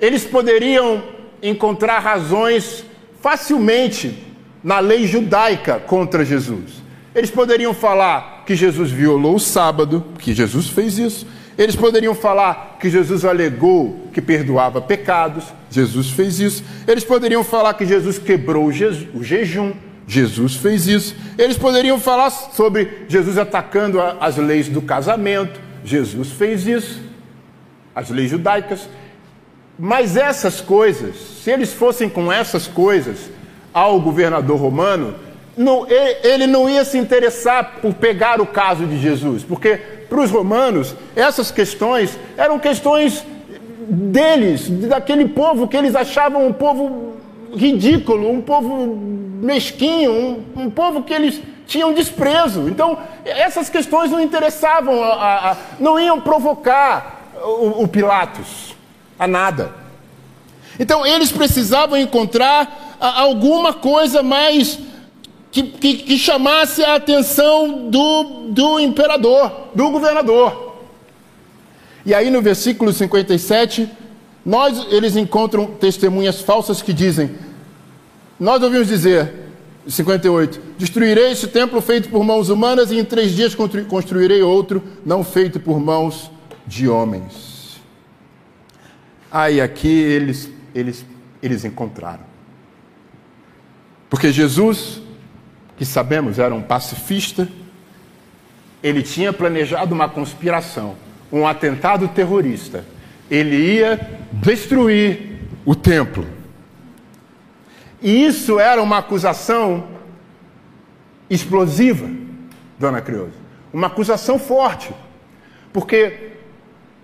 Eles 0.00 0.24
poderiam 0.24 1.02
encontrar 1.42 1.98
razões 2.00 2.84
facilmente 3.20 4.26
na 4.62 4.78
lei 4.78 5.06
judaica 5.06 5.78
contra 5.78 6.24
Jesus. 6.24 6.82
Eles 7.14 7.30
poderiam 7.30 7.72
falar 7.72 8.44
que 8.44 8.54
Jesus 8.54 8.90
violou 8.90 9.36
o 9.36 9.40
sábado, 9.40 10.04
que 10.18 10.34
Jesus 10.34 10.68
fez 10.68 10.98
isso. 10.98 11.26
Eles 11.56 11.74
poderiam 11.74 12.14
falar 12.14 12.76
que 12.78 12.90
Jesus 12.90 13.24
alegou 13.24 14.08
que 14.12 14.20
perdoava 14.20 14.80
pecados, 14.80 15.44
Jesus 15.70 16.10
fez 16.10 16.38
isso. 16.38 16.62
Eles 16.86 17.04
poderiam 17.04 17.42
falar 17.42 17.72
que 17.74 17.86
Jesus 17.86 18.18
quebrou 18.18 18.66
o 18.66 18.72
jejum, 19.22 19.72
Jesus 20.06 20.56
fez 20.56 20.86
isso. 20.86 21.16
Eles 21.38 21.56
poderiam 21.56 21.98
falar 21.98 22.30
sobre 22.30 23.06
Jesus 23.08 23.38
atacando 23.38 23.98
as 24.20 24.36
leis 24.36 24.68
do 24.68 24.82
casamento, 24.82 25.58
Jesus 25.82 26.30
fez 26.32 26.66
isso, 26.66 27.00
as 27.94 28.10
leis 28.10 28.30
judaicas. 28.30 28.88
Mas 29.78 30.16
essas 30.16 30.60
coisas, 30.60 31.16
se 31.42 31.50
eles 31.50 31.72
fossem 31.72 32.08
com 32.08 32.32
essas 32.32 32.66
coisas 32.66 33.30
ao 33.74 34.00
governador 34.00 34.58
romano, 34.58 35.14
não, 35.56 35.86
ele 35.88 36.46
não 36.46 36.68
ia 36.68 36.84
se 36.84 36.96
interessar 36.96 37.76
por 37.82 37.92
pegar 37.94 38.40
o 38.40 38.46
caso 38.46 38.86
de 38.86 38.98
Jesus, 38.98 39.42
porque 39.42 39.76
para 40.08 40.20
os 40.20 40.30
romanos 40.30 40.94
essas 41.14 41.50
questões 41.50 42.18
eram 42.36 42.58
questões 42.58 43.24
deles, 43.88 44.68
daquele 44.68 45.28
povo 45.28 45.68
que 45.68 45.76
eles 45.76 45.94
achavam 45.94 46.46
um 46.46 46.52
povo 46.52 47.14
ridículo, 47.54 48.30
um 48.30 48.40
povo 48.40 48.86
mesquinho, 49.42 50.10
um, 50.10 50.62
um 50.62 50.70
povo 50.70 51.02
que 51.02 51.12
eles 51.12 51.40
tinham 51.66 51.92
desprezo. 51.92 52.68
Então, 52.68 52.98
essas 53.24 53.68
questões 53.68 54.10
não 54.10 54.20
interessavam, 54.20 55.02
a, 55.02 55.52
a, 55.52 55.56
não 55.78 55.98
iam 56.00 56.20
provocar 56.20 57.30
o, 57.42 57.82
o 57.82 57.88
Pilatos 57.88 58.75
a 59.18 59.26
nada. 59.26 59.74
Então, 60.78 61.06
eles 61.06 61.32
precisavam 61.32 61.98
encontrar 61.98 62.96
alguma 63.00 63.72
coisa 63.72 64.22
mais 64.22 64.78
que, 65.50 65.62
que, 65.62 65.94
que, 65.98 66.18
chamasse 66.18 66.84
a 66.84 66.96
atenção 66.96 67.88
do, 67.88 68.50
do 68.50 68.80
imperador, 68.80 69.68
do 69.74 69.90
governador. 69.90 70.74
E 72.04 72.14
aí 72.14 72.30
no 72.30 72.42
versículo 72.42 72.92
57, 72.92 73.88
nós, 74.44 74.86
eles 74.90 75.16
encontram 75.16 75.66
testemunhas 75.66 76.40
falsas 76.40 76.82
que 76.82 76.92
dizem: 76.92 77.30
Nós 78.38 78.62
ouvimos 78.62 78.86
dizer, 78.86 79.32
58, 79.88 80.60
destruirei 80.76 81.32
este 81.32 81.48
templo 81.48 81.80
feito 81.80 82.08
por 82.10 82.22
mãos 82.22 82.50
humanas 82.50 82.90
e 82.90 82.98
em 82.98 83.04
três 83.04 83.32
dias 83.32 83.56
construirei 83.88 84.42
outro, 84.42 84.82
não 85.04 85.24
feito 85.24 85.58
por 85.58 85.80
mãos 85.80 86.30
de 86.66 86.88
homens. 86.88 87.55
Aí 89.30 89.60
aqui 89.60 89.88
eles, 89.88 90.50
eles, 90.74 91.04
eles 91.42 91.64
encontraram. 91.64 92.24
Porque 94.08 94.32
Jesus 94.32 95.02
que 95.76 95.84
sabemos 95.84 96.38
era 96.38 96.54
um 96.54 96.62
pacifista, 96.62 97.48
ele 98.82 99.02
tinha 99.02 99.32
planejado 99.32 99.94
uma 99.94 100.08
conspiração, 100.08 100.96
um 101.30 101.46
atentado 101.46 102.08
terrorista. 102.08 102.84
Ele 103.30 103.56
ia 103.56 104.18
destruir 104.32 105.40
o 105.64 105.74
templo. 105.74 106.26
E 108.00 108.24
isso 108.26 108.58
era 108.58 108.80
uma 108.82 108.98
acusação 108.98 109.88
explosiva, 111.28 112.08
dona 112.78 113.00
Creuza. 113.00 113.46
Uma 113.72 113.88
acusação 113.88 114.38
forte. 114.38 114.94
Porque 115.72 116.30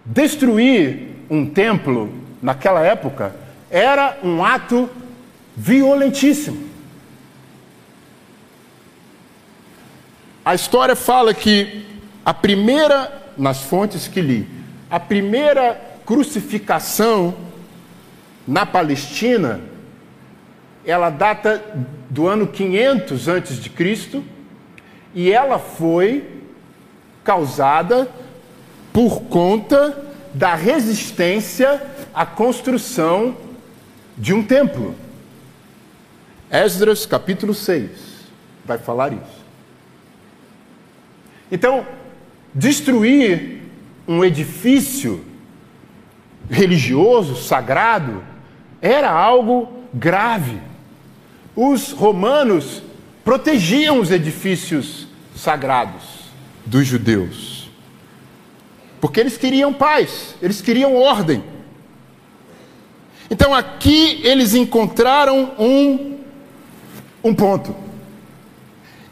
destruir 0.05 1.12
um 1.33 1.47
templo 1.47 2.13
naquela 2.43 2.85
época 2.85 3.35
era 3.71 4.19
um 4.23 4.45
ato 4.45 4.91
violentíssimo. 5.57 6.69
A 10.45 10.55
história 10.55 10.95
fala 10.95 11.33
que 11.33 11.87
a 12.23 12.35
primeira, 12.35 13.33
nas 13.39 13.63
fontes 13.63 14.07
que 14.07 14.21
li, 14.21 14.47
a 14.91 15.01
primeira 15.01 15.81
crucificação 16.05 17.35
na 18.47 18.67
Palestina, 18.67 19.63
ela 20.85 21.09
data 21.09 21.65
do 22.11 22.29
ano 22.29 22.47
500 22.47 23.29
antes 23.29 23.57
de 23.59 23.71
Cristo, 23.71 24.23
e 25.15 25.33
ela 25.33 25.59
foi 25.59 26.43
causada 27.25 28.07
por 28.93 29.23
conta 29.23 30.12
da 30.35 30.55
resistência 30.55 31.83
à 32.15 32.25
construção 32.25 33.37
de 34.17 34.33
um 34.33 34.43
templo. 34.43 34.95
Esdras 36.51 37.07
capítulo 37.07 37.55
6 37.55 37.91
vai 38.65 38.79
falar 38.79 39.13
isso. 39.13 39.43
Então, 41.51 41.87
destruir 42.55 43.63
um 44.07 44.25
edifício 44.25 45.25
religioso, 46.51 47.37
sagrado, 47.37 48.23
era 48.81 49.11
algo 49.11 49.85
grave. 49.93 50.59
Os 51.55 51.93
romanos 51.93 52.83
protegiam 53.25 54.01
os 54.01 54.11
edifícios 54.11 55.07
sagrados 55.37 56.03
dos 56.65 56.87
judeus, 56.87 57.52
porque 59.03 59.19
eles 59.19 59.37
queriam 59.37 59.73
paz, 59.73 60.37
eles 60.41 60.61
queriam 60.61 60.95
ordem. 60.95 61.43
Então 63.29 63.53
aqui 63.53 64.21
eles 64.23 64.55
encontraram 64.55 65.55
um, 65.59 66.21
um 67.25 67.35
ponto. 67.35 67.75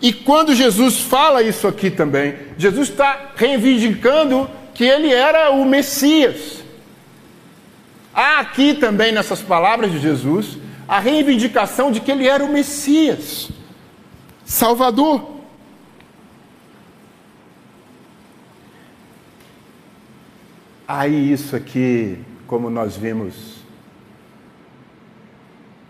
E 0.01 0.13
quando 0.13 0.55
Jesus 0.55 1.01
fala 1.01 1.43
isso 1.43 1.67
aqui 1.67 1.91
também, 1.91 2.37
Jesus 2.57 2.89
está 2.89 3.33
reivindicando 3.35 4.49
que 4.75 4.85
ele 4.85 5.13
era 5.13 5.51
o 5.51 5.65
Messias. 5.65 6.63
Há 8.15 8.39
aqui 8.39 8.75
também 8.75 9.11
nessas 9.11 9.43
palavras 9.43 9.91
de 9.91 9.99
Jesus 9.99 10.57
a 10.87 11.01
reivindicação 11.01 11.91
de 11.91 11.99
que 11.99 12.13
ele 12.13 12.29
era 12.29 12.45
o 12.45 12.53
Messias, 12.53 13.51
Salvador. 14.45 15.40
Aí 20.93 21.33
isso 21.33 21.55
aqui, 21.55 22.19
como 22.49 22.69
nós 22.69 22.97
vimos, 22.97 23.59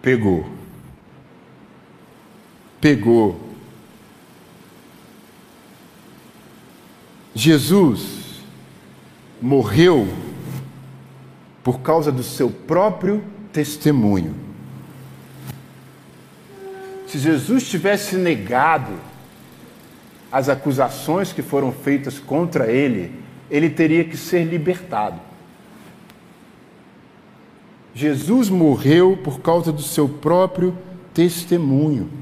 pegou. 0.02 0.44
Pegou 2.78 3.40
Jesus 7.34 8.42
morreu 9.40 10.06
por 11.64 11.80
causa 11.80 12.12
do 12.12 12.22
seu 12.22 12.50
próprio 12.50 13.24
testemunho. 13.54 14.34
Se 17.06 17.18
Jesus 17.18 17.66
tivesse 17.70 18.16
negado 18.16 18.92
as 20.30 20.50
acusações 20.50 21.32
que 21.32 21.40
foram 21.40 21.72
feitas 21.72 22.18
contra 22.18 22.70
ele, 22.70 23.19
ele 23.50 23.68
teria 23.68 24.04
que 24.04 24.16
ser 24.16 24.44
libertado. 24.44 25.20
Jesus 27.94 28.48
morreu 28.48 29.18
por 29.22 29.40
causa 29.40 29.72
do 29.72 29.82
seu 29.82 30.08
próprio 30.08 30.76
testemunho 31.12 32.20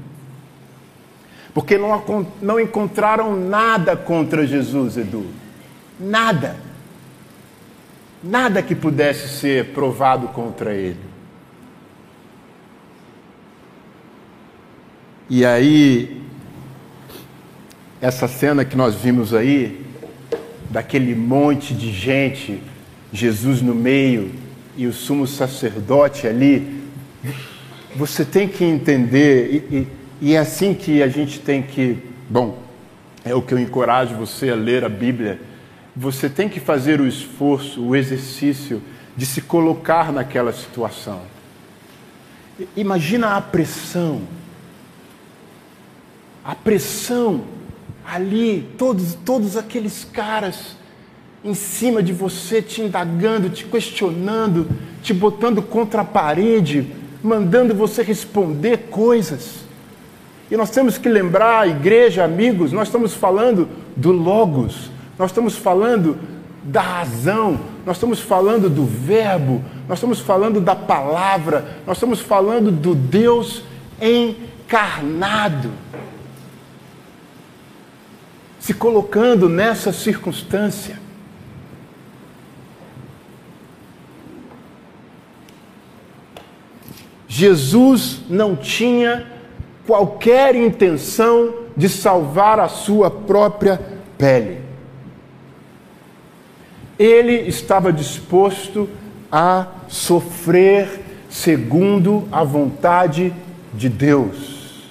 porque 1.53 1.77
não, 1.77 2.25
não 2.41 2.59
encontraram 2.59 3.35
nada 3.35 3.95
contra 3.97 4.45
Jesus, 4.45 4.97
Edu. 4.97 5.25
Nada. 5.99 6.55
Nada 8.23 8.61
que 8.61 8.75
pudesse 8.75 9.27
ser 9.39 9.73
provado 9.73 10.27
contra 10.29 10.73
ele. 10.73 10.99
E 15.29 15.45
aí, 15.45 16.21
essa 18.01 18.27
cena 18.27 18.63
que 18.63 18.75
nós 18.77 18.95
vimos 18.95 19.33
aí, 19.33 19.85
daquele 20.69 21.15
monte 21.15 21.73
de 21.73 21.91
gente, 21.91 22.61
Jesus 23.11 23.61
no 23.61 23.73
meio 23.73 24.31
e 24.77 24.85
o 24.85 24.93
sumo 24.93 25.25
sacerdote 25.25 26.27
ali, 26.27 26.83
você 27.95 28.23
tem 28.23 28.47
que 28.47 28.63
entender, 28.63 29.65
e, 29.71 29.75
e, 29.75 29.87
e, 30.21 30.33
é 30.35 30.37
assim 30.37 30.73
que 30.73 31.01
a 31.01 31.07
gente 31.07 31.39
tem 31.39 31.61
que. 31.61 31.97
Bom, 32.29 32.61
é 33.25 33.33
o 33.33 33.41
que 33.41 33.53
eu 33.53 33.59
encorajo 33.59 34.15
você 34.15 34.49
a 34.49 34.55
ler 34.55 34.85
a 34.85 34.89
Bíblia. 34.89 35.41
Você 35.95 36.29
tem 36.29 36.47
que 36.47 36.59
fazer 36.59 37.01
o 37.01 37.07
esforço, 37.07 37.83
o 37.83 37.95
exercício 37.95 38.81
de 39.17 39.25
se 39.25 39.41
colocar 39.41 40.13
naquela 40.13 40.53
situação. 40.53 41.21
Imagina 42.75 43.35
a 43.35 43.41
pressão. 43.41 44.21
A 46.45 46.55
pressão 46.55 47.43
ali, 48.05 48.67
todos, 48.77 49.13
todos 49.25 49.55
aqueles 49.57 50.03
caras 50.03 50.77
em 51.43 51.53
cima 51.53 52.03
de 52.03 52.11
você, 52.11 52.61
te 52.61 52.81
indagando, 52.81 53.49
te 53.49 53.65
questionando, 53.65 54.67
te 55.01 55.13
botando 55.13 55.61
contra 55.61 56.01
a 56.01 56.05
parede, 56.05 56.87
mandando 57.23 57.73
você 57.73 58.03
responder 58.03 58.89
coisas. 58.89 59.59
E 60.51 60.57
nós 60.57 60.69
temos 60.69 60.97
que 60.97 61.07
lembrar, 61.07 61.67
igreja, 61.67 62.23
amigos, 62.23 62.71
nós 62.71 62.87
estamos 62.87 63.13
falando 63.13 63.69
do 63.95 64.11
Logos, 64.11 64.89
nós 65.17 65.31
estamos 65.31 65.55
falando 65.55 66.17
da 66.63 66.81
razão, 66.81 67.59
nós 67.85 67.97
estamos 67.97 68.19
falando 68.19 68.69
do 68.69 68.85
Verbo, 68.85 69.63
nós 69.87 69.97
estamos 69.99 70.19
falando 70.19 70.59
da 70.59 70.75
palavra, 70.75 71.77
nós 71.85 71.97
estamos 71.97 72.19
falando 72.19 72.71
do 72.71 72.93
Deus 72.93 73.63
encarnado. 74.01 75.71
Se 78.59 78.73
colocando 78.73 79.47
nessa 79.47 79.91
circunstância. 79.91 80.99
Jesus 87.27 88.21
não 88.29 88.55
tinha 88.55 89.25
qualquer 89.87 90.55
intenção 90.55 91.53
de 91.75 91.87
salvar 91.87 92.59
a 92.59 92.67
sua 92.67 93.09
própria 93.09 93.79
pele. 94.17 94.61
Ele 96.97 97.47
estava 97.47 97.93
disposto 97.93 98.89
a 99.31 99.67
sofrer 99.87 100.99
segundo 101.29 102.27
a 102.31 102.43
vontade 102.43 103.33
de 103.73 103.87
Deus. 103.87 104.89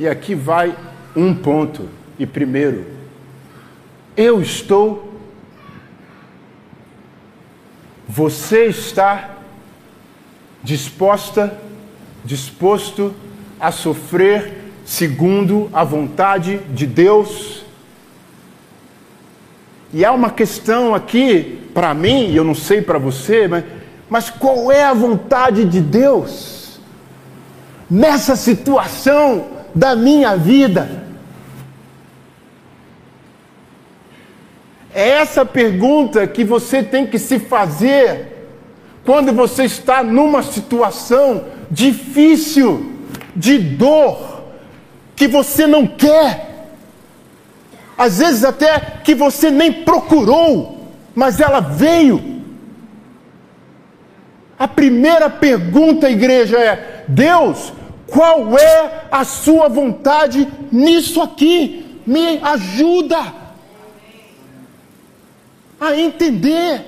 E 0.00 0.08
aqui 0.08 0.34
vai 0.34 0.74
um 1.14 1.34
ponto. 1.34 1.97
E 2.18 2.26
primeiro, 2.26 2.84
eu 4.16 4.42
estou, 4.42 5.14
você 8.08 8.66
está 8.66 9.36
disposta, 10.64 11.56
disposto 12.24 13.14
a 13.60 13.70
sofrer 13.70 14.72
segundo 14.84 15.70
a 15.72 15.84
vontade 15.84 16.58
de 16.74 16.86
Deus. 16.86 17.62
E 19.92 20.04
há 20.04 20.12
uma 20.12 20.30
questão 20.30 20.94
aqui 20.94 21.70
para 21.72 21.94
mim, 21.94 22.30
e 22.30 22.36
eu 22.36 22.42
não 22.42 22.54
sei 22.54 22.82
para 22.82 22.98
você, 22.98 23.46
mas, 23.46 23.64
mas 24.10 24.28
qual 24.28 24.72
é 24.72 24.82
a 24.82 24.92
vontade 24.92 25.64
de 25.64 25.80
Deus 25.80 26.80
nessa 27.88 28.34
situação 28.34 29.46
da 29.72 29.94
minha 29.94 30.36
vida? 30.36 31.07
É 34.98 35.10
essa 35.10 35.46
pergunta 35.46 36.26
que 36.26 36.42
você 36.42 36.82
tem 36.82 37.06
que 37.06 37.20
se 37.20 37.38
fazer 37.38 38.48
quando 39.04 39.32
você 39.32 39.62
está 39.62 40.02
numa 40.02 40.42
situação 40.42 41.44
difícil, 41.70 42.94
de 43.36 43.60
dor, 43.60 44.42
que 45.14 45.28
você 45.28 45.68
não 45.68 45.86
quer, 45.86 46.66
às 47.96 48.18
vezes 48.18 48.42
até 48.42 48.80
que 49.04 49.14
você 49.14 49.52
nem 49.52 49.72
procurou, 49.72 50.88
mas 51.14 51.38
ela 51.38 51.60
veio. 51.60 52.42
A 54.58 54.66
primeira 54.66 55.30
pergunta, 55.30 56.10
igreja, 56.10 56.58
é: 56.58 57.04
Deus, 57.06 57.72
qual 58.08 58.58
é 58.58 59.04
a 59.12 59.24
sua 59.24 59.68
vontade 59.68 60.48
nisso 60.72 61.22
aqui? 61.22 62.00
Me 62.04 62.40
ajuda 62.42 63.37
a 65.80 65.96
entender. 65.96 66.84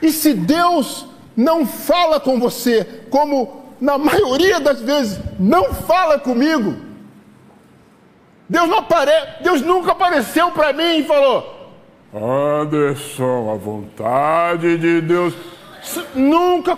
E 0.00 0.12
se 0.12 0.34
Deus 0.34 1.06
não 1.36 1.66
fala 1.66 2.20
com 2.20 2.38
você, 2.38 3.02
como 3.10 3.64
na 3.80 3.98
maioria 3.98 4.60
das 4.60 4.80
vezes 4.80 5.18
não 5.38 5.74
fala 5.74 6.18
comigo, 6.18 6.76
Deus 8.48 8.68
não 8.68 8.78
apare... 8.78 9.10
Deus 9.42 9.62
nunca 9.62 9.92
apareceu 9.92 10.50
para 10.52 10.72
mim 10.72 10.98
e 10.98 11.04
falou: 11.04 11.72
Anderson, 12.14 13.50
a 13.52 13.56
vontade 13.56 14.76
de 14.78 15.00
Deus. 15.00 15.34
Nunca. 16.14 16.76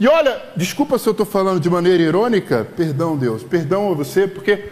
E 0.00 0.08
olha, 0.08 0.42
desculpa 0.56 0.98
se 0.98 1.08
eu 1.08 1.12
estou 1.12 1.24
falando 1.24 1.60
de 1.60 1.70
maneira 1.70 2.02
irônica, 2.02 2.66
perdão, 2.76 3.16
Deus, 3.16 3.44
perdão 3.44 3.92
a 3.92 3.94
você, 3.94 4.26
porque 4.26 4.68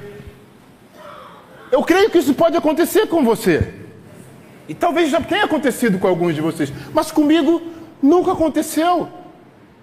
eu 1.71 1.83
creio 1.83 2.11
que 2.11 2.19
isso 2.19 2.35
pode 2.35 2.57
acontecer 2.57 3.07
com 3.07 3.25
você. 3.25 3.82
E 4.73 4.75
talvez 4.75 5.11
já 5.11 5.21
tenha 5.21 5.45
acontecido 5.45 5.99
com 5.99 6.09
alguns 6.09 6.35
de 6.35 6.41
vocês, 6.41 6.73
mas 6.95 7.13
comigo 7.13 7.61
nunca 8.03 8.33
aconteceu. 8.33 9.07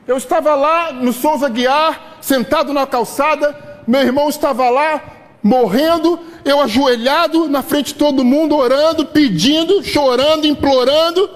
Eu 0.07 0.17
estava 0.17 0.55
lá 0.55 0.91
no 0.91 1.13
Souza 1.13 1.47
Guiar, 1.47 2.17
sentado 2.19 2.73
na 2.73 2.87
calçada, 2.87 3.55
meu 3.85 4.01
irmão 4.01 4.27
estava 4.29 4.67
lá, 4.71 4.99
morrendo, 5.43 6.19
eu 6.43 6.59
ajoelhado 6.59 7.47
na 7.47 7.61
frente 7.61 7.93
de 7.93 7.99
todo 7.99 8.25
mundo, 8.25 8.57
orando, 8.57 9.05
pedindo, 9.05 9.83
chorando, 9.83 10.47
implorando, 10.47 11.29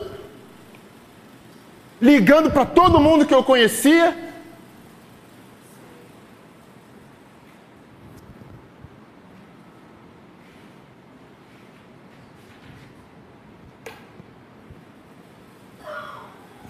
ligando 2.02 2.50
para 2.50 2.66
todo 2.66 3.00
mundo 3.00 3.24
que 3.24 3.36
eu 3.36 3.44
conhecia, 3.44 4.33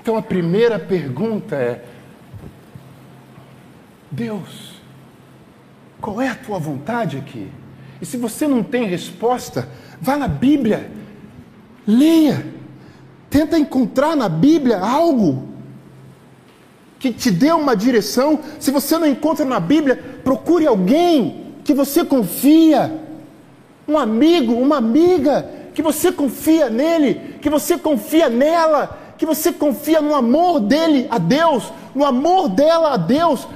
Então 0.04 0.18
a 0.18 0.22
primeira 0.22 0.78
pergunta 0.78 1.56
é: 1.56 1.82
Deus, 4.12 4.74
qual 6.02 6.22
é 6.22 6.28
a 6.28 6.36
tua 6.36 6.60
vontade 6.60 7.16
aqui? 7.16 7.50
E 8.02 8.06
se 8.06 8.18
você 8.18 8.46
não 8.46 8.62
tem 8.62 8.86
resposta, 8.86 9.70
vá 10.02 10.18
na 10.18 10.28
Bíblia, 10.28 10.92
leia, 11.88 12.46
tenta 13.30 13.58
encontrar 13.58 14.14
na 14.14 14.28
Bíblia 14.28 14.78
algo 14.78 15.48
que 17.00 17.14
te 17.14 17.32
dê 17.32 17.54
uma 17.54 17.74
direção. 17.74 18.42
Se 18.60 18.72
você 18.72 18.98
não 18.98 19.08
encontra 19.08 19.46
na 19.46 19.62
Bíblia, 19.62 19.96
procure 20.22 20.68
alguém 20.68 21.54
que 21.64 21.74
você 21.74 22.04
confia, 22.04 22.94
um 23.88 23.98
amigo, 23.98 24.52
uma 24.52 24.76
amiga, 24.76 25.50
que 25.74 25.82
você 25.82 26.12
confia 26.12 26.70
nele, 26.70 27.38
que 27.42 27.50
você 27.50 27.78
confia 27.78 28.28
nela, 28.28 29.03
que 29.24 29.26
você 29.26 29.54
confia 29.54 30.02
no 30.02 30.14
amor 30.14 30.60
dele 30.60 31.08
a 31.10 31.18
Deus, 31.18 31.72
no 31.96 32.04
amor 32.04 32.50
dela 32.50 32.94
a 32.94 32.98
Deus. 32.98 33.48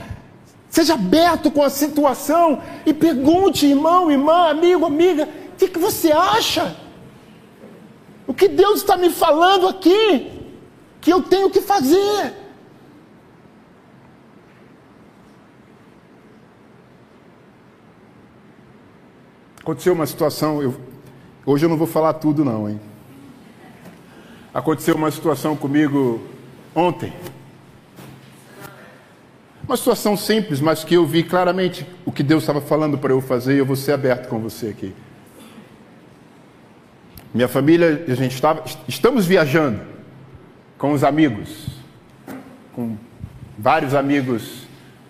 Seja 0.70 0.94
aberto 0.94 1.52
com 1.52 1.62
a 1.62 1.70
situação 1.70 2.62
e 2.86 2.94
pergunte, 2.94 3.66
irmão, 3.66 4.10
irmã, 4.10 4.50
amigo, 4.50 4.86
amiga, 4.86 5.26
o 5.26 5.58
que, 5.58 5.68
que 5.68 5.78
você 5.78 6.10
acha? 6.14 6.74
O 8.26 8.34
que 8.34 8.48
Deus 8.48 8.80
está 8.80 8.96
me 8.96 9.10
falando 9.10 9.68
aqui? 9.68 10.32
Que 11.02 11.12
eu 11.12 11.22
tenho 11.22 11.50
que 11.50 11.60
fazer? 11.60 12.34
Aconteceu 19.60 19.92
uma 19.92 20.06
situação, 20.06 20.62
eu, 20.62 20.80
hoje 21.46 21.66
eu 21.66 21.70
não 21.70 21.76
vou 21.76 21.88
falar 21.88 22.14
tudo 22.14 22.46
não, 22.46 22.70
hein? 22.70 22.80
Aconteceu 24.58 24.96
uma 24.96 25.12
situação 25.12 25.56
comigo 25.56 26.20
ontem. 26.74 27.14
Uma 29.68 29.78
situação 29.78 30.18
simples, 30.18 30.60
mas 30.60 30.84
que 30.84 30.96
eu 30.96 31.06
vi 31.06 31.22
claramente 31.22 31.86
o 32.04 32.12
que 32.12 32.24
Deus 32.24 32.42
estava 32.42 32.60
falando 32.60 32.98
para 32.98 33.14
eu 33.14 33.22
fazer 33.22 33.54
e 33.54 33.60
eu 33.60 33.66
vou 33.68 33.76
ser 33.76 33.92
aberto 33.92 34.28
com 34.28 34.40
você 34.40 34.70
aqui. 34.70 34.96
Minha 37.32 37.48
família, 37.48 38.04
a 38.08 38.16
gente 38.16 38.34
estava, 38.34 38.64
estamos 38.88 39.28
viajando 39.28 39.80
com 40.76 40.92
os 40.92 41.04
amigos, 41.04 41.68
com 42.74 42.98
vários 43.60 43.94
amigos 43.94 44.64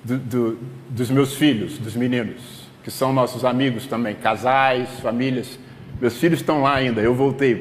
do, 0.03 0.17
do, 0.17 0.57
dos 0.89 1.09
meus 1.09 1.35
filhos, 1.35 1.77
dos 1.77 1.95
meninos, 1.95 2.67
que 2.83 2.91
são 2.91 3.13
nossos 3.13 3.45
amigos 3.45 3.87
também, 3.87 4.13
casais, 4.13 4.89
famílias. 4.99 5.57
Meus 6.01 6.17
filhos 6.17 6.41
estão 6.41 6.63
lá 6.63 6.75
ainda, 6.75 6.99
eu 6.99 7.15
voltei 7.15 7.55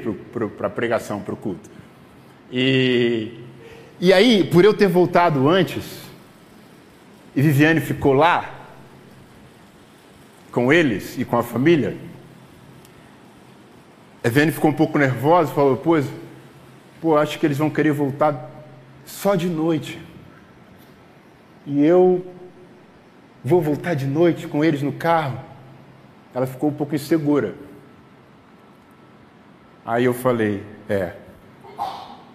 para 0.56 0.66
a 0.66 0.70
pregação, 0.70 1.20
para 1.20 1.32
o 1.32 1.36
culto. 1.36 1.75
E, 2.50 3.40
e 4.00 4.12
aí, 4.12 4.44
por 4.44 4.64
eu 4.64 4.74
ter 4.74 4.88
voltado 4.88 5.48
antes, 5.48 6.02
e 7.34 7.42
Viviane 7.42 7.80
ficou 7.80 8.12
lá, 8.12 8.52
com 10.50 10.72
eles 10.72 11.18
e 11.18 11.24
com 11.24 11.36
a 11.36 11.42
família, 11.42 11.96
a 14.24 14.28
Viviane 14.28 14.52
ficou 14.52 14.70
um 14.70 14.74
pouco 14.74 14.98
nervosa, 14.98 15.52
falou, 15.52 15.76
pô, 15.76 16.00
pô, 17.00 17.16
acho 17.16 17.38
que 17.38 17.46
eles 17.46 17.58
vão 17.58 17.70
querer 17.70 17.92
voltar 17.92 18.50
só 19.04 19.34
de 19.34 19.48
noite. 19.48 20.00
E 21.66 21.84
eu 21.84 22.24
vou 23.44 23.60
voltar 23.60 23.94
de 23.94 24.06
noite 24.06 24.48
com 24.48 24.64
eles 24.64 24.82
no 24.82 24.92
carro. 24.92 25.38
Ela 26.34 26.46
ficou 26.46 26.70
um 26.70 26.72
pouco 26.72 26.94
insegura. 26.94 27.54
Aí 29.84 30.04
eu 30.04 30.12
falei: 30.12 30.64
É, 30.88 31.12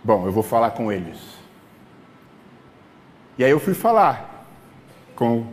bom, 0.03 0.25
eu 0.25 0.31
vou 0.31 0.43
falar 0.43 0.71
com 0.71 0.91
eles. 0.91 1.17
E 3.37 3.43
aí 3.43 3.51
eu 3.51 3.59
fui 3.59 3.73
falar 3.73 4.45
com 5.15 5.45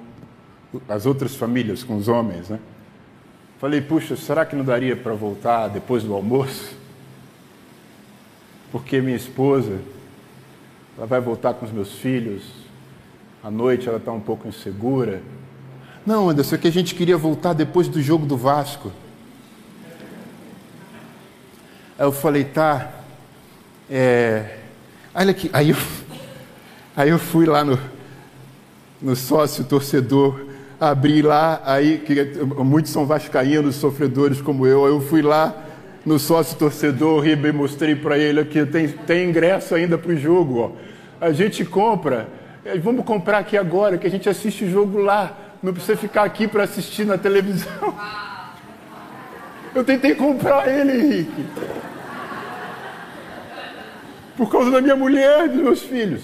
as 0.89 1.07
outras 1.07 1.35
famílias, 1.35 1.83
com 1.83 1.97
os 1.97 2.09
homens, 2.09 2.49
né? 2.49 2.59
Falei: 3.59 3.81
Puxa, 3.81 4.17
será 4.17 4.45
que 4.45 4.55
não 4.55 4.65
daria 4.65 4.97
para 4.97 5.15
voltar 5.15 5.69
depois 5.69 6.03
do 6.03 6.15
almoço? 6.15 6.77
Porque 8.71 9.01
minha 9.01 9.17
esposa, 9.17 9.81
ela 10.97 11.07
vai 11.07 11.21
voltar 11.21 11.55
com 11.55 11.65
os 11.65 11.73
meus 11.73 11.93
filhos. 11.93 12.43
À 13.43 13.51
noite 13.51 13.89
ela 13.89 13.99
está 13.99 14.13
um 14.13 14.21
pouco 14.21 14.47
insegura. 14.47 15.23
Não, 16.05 16.29
Anderson, 16.29 16.57
é 16.57 16.59
que 16.59 16.69
a 16.69 16.73
gente 16.73 16.95
queria 16.95 17.17
voltar 17.17 17.53
depois 17.53 17.89
do 17.89 18.01
jogo 18.03 18.27
do 18.27 18.37
Vasco. 18.37 18.93
Aí 21.99 22.05
eu 22.05 22.13
falei, 22.13 22.45
tá. 22.45 22.98
É... 23.91 24.45
Olha 25.15 25.31
aqui. 25.31 25.49
Aí 25.53 25.71
eu, 25.71 25.77
aí 26.97 27.09
eu 27.09 27.19
fui 27.19 27.47
lá 27.47 27.65
no, 27.65 27.79
no 29.01 29.17
sócio 29.17 29.65
torcedor, 29.65 30.47
abri 30.79 31.23
lá, 31.23 31.63
aí 31.65 31.99
que 31.99 32.15
muitos 32.59 32.93
são 32.93 33.07
vascaínos, 33.07 33.77
sofredores 33.77 34.41
como 34.41 34.67
eu. 34.67 34.85
Aí 34.85 34.93
eu 34.93 35.01
fui 35.01 35.23
lá 35.23 35.55
no 36.05 36.19
sócio 36.19 36.57
torcedor, 36.57 37.27
e 37.27 37.37
mostrei 37.53 37.95
para 37.95 38.19
ele 38.19 38.41
aqui, 38.41 38.65
tem, 38.65 38.89
tem 38.89 39.29
ingresso 39.29 39.75
ainda 39.75 39.99
para 39.99 40.13
o 40.13 40.17
jogo. 40.17 40.61
Ó. 40.61 40.71
A 41.21 41.33
gente 41.33 41.65
compra, 41.65 42.29
é, 42.65 42.79
vamos 42.79 43.05
comprar 43.05 43.39
aqui 43.39 43.57
agora, 43.57 43.99
que 43.99 44.07
a 44.07 44.11
gente 44.11 44.29
assiste 44.29 44.65
o 44.65 44.71
jogo 44.71 44.99
lá. 44.99 45.37
Não 45.63 45.73
precisa 45.73 45.97
ficar 45.97 46.23
aqui 46.23 46.47
para 46.47 46.65
assistir 46.65 47.05
na 47.05 47.19
televisão. 47.19 47.95
Eu 49.75 49.85
tentei 49.85 50.15
comprar 50.15 50.67
ele, 50.67 50.93
Henrique 50.93 51.47
por 54.39 54.49
causa 54.49 54.71
da 54.71 54.81
minha 54.81 54.95
mulher 54.95 55.47
e 55.47 55.49
dos 55.49 55.61
meus 55.61 55.83
filhos. 55.83 56.23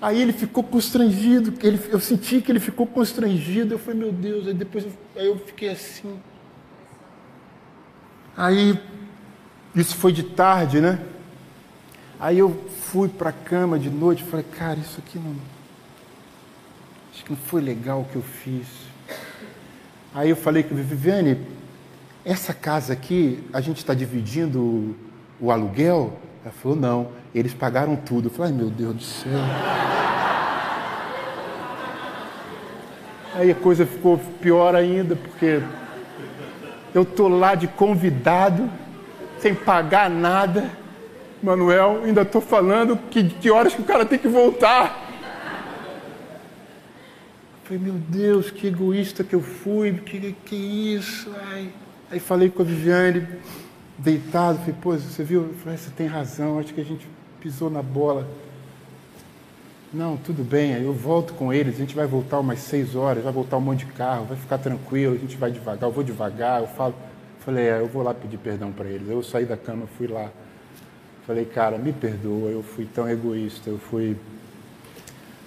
Aí 0.00 0.20
ele 0.20 0.32
ficou 0.32 0.64
constrangido, 0.64 1.54
ele, 1.64 1.80
eu 1.88 2.00
senti 2.00 2.40
que 2.40 2.50
ele 2.50 2.58
ficou 2.58 2.84
constrangido. 2.84 3.72
Eu 3.72 3.78
falei, 3.78 4.00
meu 4.00 4.10
Deus, 4.10 4.48
aí 4.48 4.54
depois 4.54 4.84
eu, 4.84 4.92
aí 5.14 5.26
eu 5.28 5.38
fiquei 5.38 5.68
assim. 5.68 6.18
Aí, 8.36 8.76
isso 9.72 9.94
foi 9.94 10.12
de 10.12 10.24
tarde, 10.24 10.80
né? 10.80 10.98
Aí 12.18 12.40
eu 12.40 12.50
fui 12.90 13.08
para 13.08 13.30
a 13.30 13.32
cama 13.32 13.78
de 13.78 13.88
noite, 13.88 14.24
falei, 14.24 14.44
cara, 14.58 14.80
isso 14.80 14.98
aqui 14.98 15.16
não. 15.16 15.36
Acho 17.14 17.22
que 17.22 17.30
não 17.30 17.36
foi 17.36 17.60
legal 17.60 18.00
o 18.00 18.04
que 18.06 18.16
eu 18.16 18.22
fiz. 18.22 18.66
Aí 20.12 20.28
eu 20.28 20.36
falei 20.36 20.64
com 20.64 20.74
Viviane, 20.74 21.38
essa 22.24 22.52
casa 22.52 22.92
aqui, 22.92 23.44
a 23.52 23.60
gente 23.60 23.76
está 23.76 23.94
dividindo 23.94 24.96
o 25.42 25.50
aluguel? 25.50 26.12
Ela 26.44 26.52
falou, 26.52 26.78
não, 26.78 27.08
eles 27.34 27.52
pagaram 27.52 27.96
tudo. 27.96 28.28
Eu 28.28 28.30
falei, 28.30 28.52
meu 28.52 28.70
Deus 28.70 28.94
do 28.94 29.02
céu. 29.02 29.32
Aí 33.34 33.50
a 33.50 33.54
coisa 33.54 33.84
ficou 33.84 34.18
pior 34.40 34.74
ainda, 34.76 35.16
porque 35.16 35.60
eu 36.94 37.02
estou 37.02 37.28
lá 37.28 37.54
de 37.54 37.66
convidado, 37.66 38.70
sem 39.38 39.54
pagar 39.54 40.08
nada. 40.08 40.70
Manuel, 41.42 42.02
ainda 42.04 42.22
estou 42.22 42.40
falando 42.40 42.96
que, 43.10 43.24
que 43.24 43.50
horas 43.50 43.74
que 43.74 43.80
o 43.80 43.84
cara 43.84 44.04
tem 44.04 44.18
que 44.18 44.28
voltar. 44.28 45.10
Eu 47.54 47.78
falei, 47.78 47.82
meu 47.82 47.94
Deus, 47.94 48.50
que 48.50 48.68
egoísta 48.68 49.24
que 49.24 49.34
eu 49.34 49.40
fui, 49.40 49.92
que, 49.94 50.36
que 50.44 50.54
isso? 50.54 51.32
Ai. 51.50 51.68
Aí 52.10 52.20
falei 52.20 52.50
com 52.50 52.62
a 52.62 52.64
Viviane, 52.64 53.26
deitado, 53.98 54.58
falei, 54.58 54.74
pô, 54.80 54.96
você 54.96 55.22
viu? 55.22 55.54
Falei, 55.62 55.78
você 55.78 55.90
tem 55.90 56.06
razão, 56.06 56.58
acho 56.58 56.72
que 56.72 56.80
a 56.80 56.84
gente 56.84 57.06
pisou 57.40 57.70
na 57.70 57.82
bola. 57.82 58.28
Não, 59.92 60.16
tudo 60.16 60.42
bem, 60.42 60.72
eu 60.72 60.94
volto 60.94 61.34
com 61.34 61.52
eles, 61.52 61.74
a 61.74 61.78
gente 61.78 61.94
vai 61.94 62.06
voltar 62.06 62.40
umas 62.40 62.60
seis 62.60 62.94
horas, 62.94 63.22
vai 63.22 63.32
voltar 63.32 63.58
um 63.58 63.60
monte 63.60 63.84
de 63.84 63.92
carro, 63.92 64.24
vai 64.24 64.38
ficar 64.38 64.56
tranquilo, 64.56 65.14
a 65.14 65.18
gente 65.18 65.36
vai 65.36 65.50
devagar, 65.50 65.82
eu 65.82 65.92
vou 65.92 66.02
devagar, 66.02 66.62
eu 66.62 66.68
falo. 66.68 66.94
Falei, 67.40 67.66
é, 67.66 67.80
eu 67.80 67.88
vou 67.88 68.02
lá 68.02 68.14
pedir 68.14 68.38
perdão 68.38 68.70
para 68.70 68.88
eles. 68.88 69.08
Eu 69.08 69.22
saí 69.22 69.44
da 69.44 69.56
cama, 69.56 69.86
fui 69.98 70.06
lá. 70.06 70.30
Falei, 71.26 71.44
cara, 71.44 71.76
me 71.76 71.92
perdoa, 71.92 72.50
eu 72.50 72.62
fui 72.62 72.86
tão 72.86 73.08
egoísta, 73.10 73.68
eu 73.68 73.78
fui. 73.78 74.16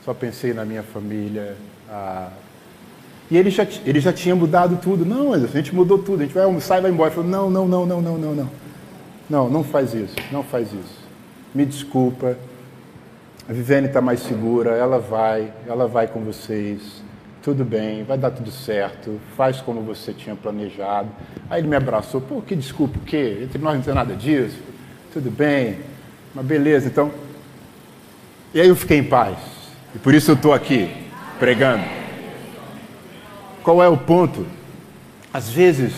Só 0.04 0.14
pensei 0.14 0.54
na 0.54 0.66
minha 0.66 0.84
família. 0.84 1.56
Ah, 1.90 2.32
e 3.30 3.38
ele 3.38 3.50
já, 3.50 3.66
ele 3.86 4.00
já 4.00 4.14
tinha 4.14 4.36
mudado 4.36 4.78
tudo. 4.82 5.06
Não, 5.06 5.34
a 5.34 5.40
gente 5.40 5.74
mudou 5.74 5.98
tudo. 5.98 6.22
A 6.22 6.26
gente 6.26 6.34
vai 6.34 6.44
almoçar 6.44 6.78
e 6.78 6.82
vai 6.82 6.92
embora. 6.92 7.10
Ele 7.10 7.16
falou, 7.16 7.30
não, 7.30 7.50
não, 7.50 7.68
não, 7.68 7.86
não, 7.86 8.02
não, 8.02 8.18
não, 8.18 8.36
não. 8.36 8.50
Não, 9.28 9.50
não 9.50 9.64
faz 9.64 9.94
isso, 9.94 10.16
não 10.32 10.44
faz 10.44 10.68
isso. 10.68 11.04
Me 11.54 11.66
desculpa. 11.66 12.38
A 13.50 13.54
Viviane 13.54 13.88
está 13.88 14.02
mais 14.02 14.20
segura, 14.20 14.72
ela 14.72 15.00
vai, 15.00 15.52
ela 15.68 15.88
vai 15.88 16.08
com 16.08 16.20
vocês. 16.22 17.04
Tudo 17.42 17.64
bem, 17.64 18.04
vai 18.04 18.18
dar 18.18 18.32
tudo 18.32 18.52
certo. 18.52 19.20
Faz 19.36 19.62
como 19.62 19.82
você 19.82 20.14
tinha 20.14 20.36
planejado. 20.36 21.10
Aí 21.50 21.62
ele 21.62 21.68
me 21.68 21.76
abraçou. 21.76 22.22
Pô, 22.22 22.42
que 22.42 22.56
desculpa, 22.56 22.98
o 22.98 23.02
quê? 23.02 23.40
Entre 23.42 23.60
nós 23.60 23.76
não 23.76 23.82
tem 23.82 23.94
nada 23.94 24.16
disso. 24.16 24.58
Tudo 25.14 25.32
bem, 25.32 25.78
mas 26.34 26.46
beleza, 26.46 26.88
então. 26.88 27.12
E 28.54 28.62
aí 28.62 28.68
eu 28.68 28.76
fiquei 28.76 28.98
em 28.98 29.04
paz. 29.04 29.38
E 29.96 30.00
por 30.00 30.14
isso 30.14 30.32
eu 30.32 30.36
estou 30.36 30.54
aqui, 30.54 30.90
pregando. 31.40 32.05
Qual 33.66 33.82
é 33.82 33.90
o 33.90 33.98
ponto? 33.98 34.46
Às 35.34 35.50
vezes, 35.50 35.92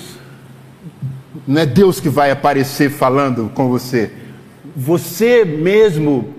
não 1.46 1.62
é 1.62 1.66
Deus 1.66 2.00
que 2.00 2.08
vai 2.08 2.32
aparecer 2.32 2.90
falando 2.90 3.52
com 3.54 3.68
você. 3.68 4.10
Você 4.74 5.44
mesmo, 5.44 6.34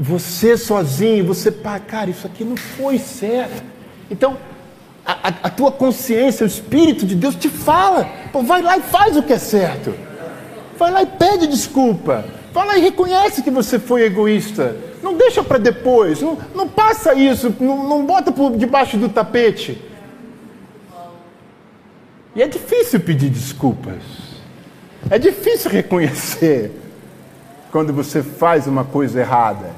você 0.00 0.56
sozinho, 0.56 1.26
você, 1.26 1.52
pá, 1.52 1.78
cara, 1.78 2.08
isso 2.08 2.26
aqui 2.26 2.44
não 2.44 2.56
foi 2.56 2.98
certo. 2.98 3.62
Então, 4.10 4.38
a, 5.04 5.34
a, 5.42 5.50
tua 5.50 5.70
consciência, 5.70 6.44
o 6.44 6.46
Espírito 6.46 7.04
de 7.04 7.14
Deus 7.14 7.36
te 7.36 7.50
fala. 7.50 8.08
Pô, 8.32 8.42
vai 8.42 8.62
lá 8.62 8.78
e 8.78 8.80
faz 8.80 9.18
o 9.18 9.22
que 9.22 9.34
é 9.34 9.38
certo. 9.38 9.92
Vai 10.78 10.92
lá 10.92 11.02
e 11.02 11.06
pede 11.06 11.46
desculpa. 11.46 12.24
Vai 12.54 12.66
lá 12.66 12.78
e 12.78 12.80
reconhece 12.80 13.42
que 13.42 13.50
você 13.50 13.78
foi 13.78 14.04
egoísta. 14.04 14.78
Não 15.02 15.14
deixa 15.14 15.44
para 15.44 15.58
depois. 15.58 16.22
Não, 16.22 16.38
não 16.54 16.66
passa 16.66 17.12
isso. 17.12 17.54
Não, 17.60 17.86
não 17.86 18.06
bota 18.06 18.32
por 18.32 18.56
debaixo 18.56 18.96
do 18.96 19.10
tapete. 19.10 19.94
E 22.36 22.42
é 22.42 22.46
difícil 22.46 23.00
pedir 23.00 23.30
desculpas. 23.30 24.02
É 25.08 25.18
difícil 25.18 25.70
reconhecer 25.70 26.70
quando 27.72 27.94
você 27.94 28.22
faz 28.22 28.66
uma 28.66 28.84
coisa 28.84 29.20
errada. 29.20 29.70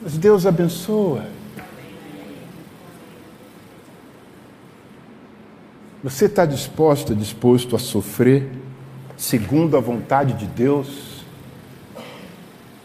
Mas 0.00 0.16
Deus 0.16 0.46
abençoa. 0.46 1.26
Você 6.02 6.24
está 6.24 6.46
disposto, 6.46 7.14
disposto 7.14 7.76
a 7.76 7.78
sofrer 7.78 8.50
segundo 9.14 9.76
a 9.76 9.80
vontade 9.80 10.32
de 10.32 10.46
Deus? 10.46 11.24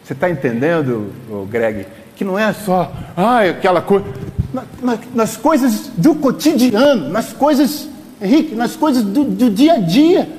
Você 0.03 0.12
está 0.12 0.29
entendendo, 0.29 1.13
Greg, 1.49 1.88
que 2.13 2.25
não 2.25 2.38
é 2.38 2.51
só 2.51 2.91
ah, 3.15 3.39
aquela 3.39 3.82
coisa. 3.82 4.06
Na, 4.53 4.65
na, 4.82 4.99
nas 5.15 5.38
coisas 5.38 5.88
do 5.95 6.13
cotidiano, 6.15 7.08
nas 7.08 7.32
coisas 7.32 7.92
Henrique, 8.23 8.55
nas 8.55 8.75
coisas 8.75 9.03
do, 9.03 9.25
do 9.25 9.49
dia 9.49 9.73
a 9.73 9.79
dia. 9.79 10.29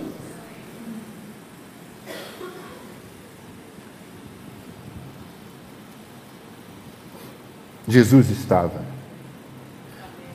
Jesus 7.87 8.31
estava. 8.31 8.83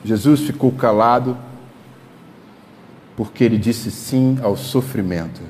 Jesus 0.04 0.42
ficou 0.42 0.70
calado 0.70 1.36
porque 3.16 3.42
ele 3.42 3.58
disse 3.58 3.90
sim 3.90 4.38
ao 4.42 4.56
sofrimento. 4.56 5.42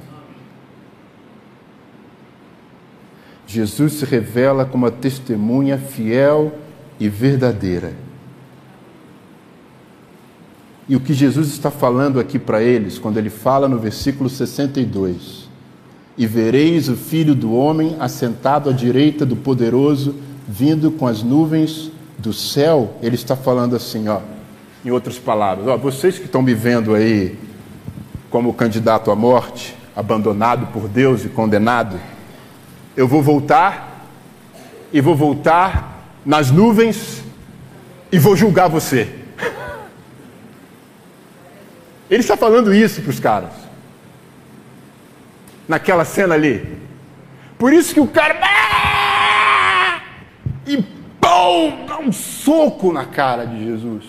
Jesus 3.47 3.95
se 3.95 4.05
revela 4.07 4.65
como 4.65 4.87
a 4.87 4.91
testemunha 4.91 5.77
fiel 5.77 6.53
e 6.99 7.09
verdadeira. 7.09 7.93
E 10.91 10.97
o 10.97 10.99
que 10.99 11.15
Jesus 11.15 11.47
está 11.51 11.71
falando 11.71 12.19
aqui 12.19 12.37
para 12.37 12.61
eles, 12.61 12.99
quando 12.99 13.17
ele 13.17 13.31
fala 13.31 13.69
no 13.69 13.79
versículo 13.79 14.29
62: 14.29 15.49
E 16.19 16.27
vereis 16.27 16.89
o 16.89 16.97
filho 16.97 17.33
do 17.33 17.55
homem 17.55 17.95
assentado 18.01 18.69
à 18.69 18.73
direita 18.73 19.25
do 19.25 19.37
poderoso, 19.37 20.17
vindo 20.49 20.91
com 20.91 21.07
as 21.07 21.23
nuvens 21.23 21.93
do 22.19 22.33
céu, 22.33 22.97
ele 23.01 23.15
está 23.15 23.37
falando 23.37 23.77
assim, 23.77 24.09
ó, 24.09 24.19
em 24.85 24.91
outras 24.91 25.17
palavras, 25.17 25.69
ó, 25.69 25.77
vocês 25.77 26.19
que 26.19 26.25
estão 26.25 26.43
me 26.43 26.55
vendo 26.55 26.93
aí 26.93 27.39
como 28.29 28.53
candidato 28.53 29.13
à 29.13 29.15
morte, 29.15 29.77
abandonado 29.95 30.73
por 30.73 30.89
Deus 30.89 31.25
e 31.25 31.29
condenado, 31.29 32.01
eu 32.97 33.07
vou 33.07 33.23
voltar 33.23 34.09
e 34.93 35.01
vou 35.01 35.15
voltar 35.15 36.19
nas 36.27 36.51
nuvens 36.51 37.23
e 38.11 38.19
vou 38.19 38.35
julgar 38.35 38.69
você. 38.69 39.20
Ele 42.11 42.21
está 42.21 42.37
falando 42.37 42.75
isso 42.75 43.01
para 43.01 43.11
os 43.11 43.21
caras. 43.21 43.53
Naquela 45.69 46.05
cena 46.05 46.35
ali. 46.35 46.81
Por 47.57 47.73
isso 47.73 47.95
que 47.95 48.01
o 48.01 48.09
cara. 48.09 48.37
Ah! 48.43 50.03
E 50.67 50.83
pum! 51.21 51.87
Dá 51.87 52.01
um 52.01 52.11
soco 52.11 52.93
na 52.93 53.05
cara 53.05 53.45
de 53.45 53.65
Jesus. 53.65 54.05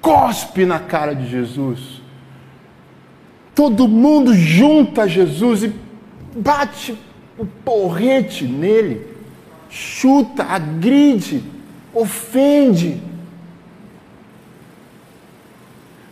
Cospe 0.00 0.64
na 0.64 0.78
cara 0.78 1.14
de 1.14 1.28
Jesus. 1.28 2.02
Todo 3.54 3.86
mundo 3.86 4.34
junta 4.34 5.06
Jesus 5.06 5.64
e 5.64 5.72
bate 6.34 6.98
o 7.38 7.44
porrete 7.44 8.44
nele, 8.44 9.06
chuta, 9.68 10.44
agride, 10.44 11.42
ofende. 11.92 13.00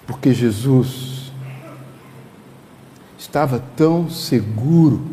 Porque 0.06 0.32
Jesus 0.32 1.11
estava 3.32 3.64
tão 3.74 4.10
seguro 4.10 5.06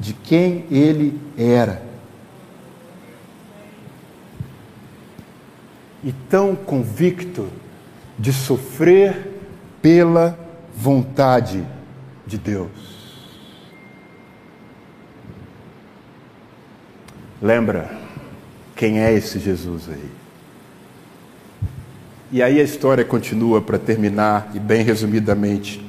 de 0.00 0.14
quem 0.14 0.64
ele 0.70 1.20
era 1.36 1.82
e 6.02 6.10
tão 6.30 6.56
convicto 6.56 7.50
de 8.18 8.32
sofrer 8.32 9.30
pela 9.82 10.38
vontade 10.74 11.62
de 12.26 12.38
Deus. 12.38 12.70
Lembra 17.42 17.94
quem 18.74 19.00
é 19.00 19.12
esse 19.12 19.38
Jesus 19.38 19.90
aí? 19.90 20.10
E 22.32 22.42
aí 22.42 22.58
a 22.58 22.64
história 22.64 23.04
continua 23.04 23.60
para 23.60 23.78
terminar 23.78 24.50
e 24.54 24.58
bem 24.58 24.82
resumidamente, 24.82 25.84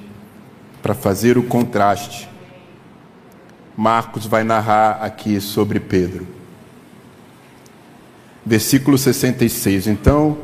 para 0.86 0.94
fazer 0.94 1.36
o 1.36 1.42
contraste. 1.42 2.30
Marcos 3.76 4.28
vai 4.28 4.44
narrar 4.44 5.00
aqui 5.02 5.42
sobre 5.42 5.80
Pedro. 5.80 6.28
Versículo 8.46 8.96
66. 8.96 9.88
Então, 9.88 10.38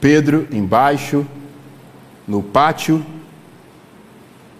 Pedro 0.00 0.48
embaixo 0.50 1.24
no 2.26 2.42
pátio. 2.42 3.06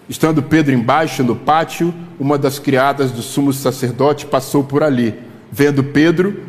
Estando 0.07 0.41
Pedro 0.41 0.73
embaixo 0.73 1.25
no 1.25 1.35
pátio, 1.35 1.93
uma 2.17 2.37
das 2.37 2.57
criadas 2.57 3.11
do 3.11 3.21
sumo 3.21 3.51
sacerdote 3.51 4.25
passou 4.27 4.63
por 4.63 4.81
ali. 4.81 5.13
Vendo 5.51 5.83
Pedro 5.83 6.41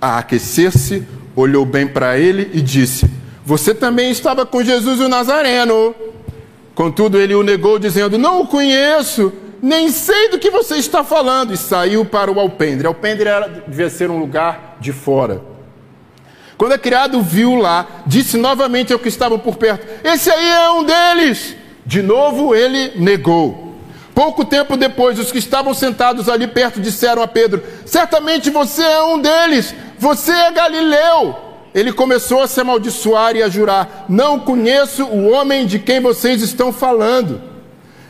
a 0.00 0.18
aquecer-se, 0.18 1.06
olhou 1.36 1.64
bem 1.64 1.86
para 1.86 2.18
ele 2.18 2.50
e 2.52 2.60
disse: 2.60 3.08
Você 3.46 3.72
também 3.72 4.10
estava 4.10 4.44
com 4.44 4.60
Jesus 4.60 4.98
o 4.98 5.08
Nazareno. 5.08 5.94
Contudo, 6.74 7.18
ele 7.18 7.34
o 7.34 7.42
negou, 7.42 7.78
dizendo: 7.78 8.18
Não 8.18 8.42
o 8.42 8.46
conheço, 8.46 9.32
nem 9.60 9.90
sei 9.90 10.30
do 10.30 10.38
que 10.38 10.50
você 10.50 10.76
está 10.76 11.04
falando. 11.04 11.52
E 11.52 11.56
saiu 11.56 12.04
para 12.04 12.30
o 12.30 12.40
alpendre. 12.40 12.86
Alpendre 12.86 13.28
era, 13.28 13.48
devia 13.66 13.90
ser 13.90 14.10
um 14.10 14.18
lugar 14.18 14.76
de 14.80 14.92
fora. 14.92 15.42
Quando 16.56 16.72
a 16.72 16.78
criado 16.78 17.20
viu 17.20 17.56
lá, 17.56 17.86
disse 18.06 18.36
novamente 18.36 18.92
ao 18.92 18.98
que 18.98 19.08
estavam 19.08 19.38
por 19.38 19.56
perto: 19.56 19.86
Esse 20.04 20.30
aí 20.30 20.48
é 20.48 20.70
um 20.70 20.84
deles. 20.84 21.56
De 21.84 22.00
novo 22.00 22.54
ele 22.54 22.92
negou. 22.96 23.72
Pouco 24.14 24.44
tempo 24.44 24.76
depois, 24.76 25.18
os 25.18 25.32
que 25.32 25.38
estavam 25.38 25.72
sentados 25.72 26.28
ali 26.28 26.46
perto 26.46 26.80
disseram 26.80 27.22
a 27.22 27.28
Pedro: 27.28 27.62
Certamente 27.84 28.50
você 28.50 28.82
é 28.82 29.02
um 29.02 29.18
deles, 29.18 29.74
você 29.98 30.32
é 30.32 30.50
Galileu. 30.52 31.51
Ele 31.74 31.92
começou 31.92 32.42
a 32.42 32.46
se 32.46 32.60
amaldiçoar 32.60 33.36
e 33.36 33.42
a 33.42 33.48
jurar: 33.48 34.06
Não 34.08 34.38
conheço 34.38 35.04
o 35.04 35.30
homem 35.30 35.66
de 35.66 35.78
quem 35.78 36.00
vocês 36.00 36.42
estão 36.42 36.72
falando. 36.72 37.40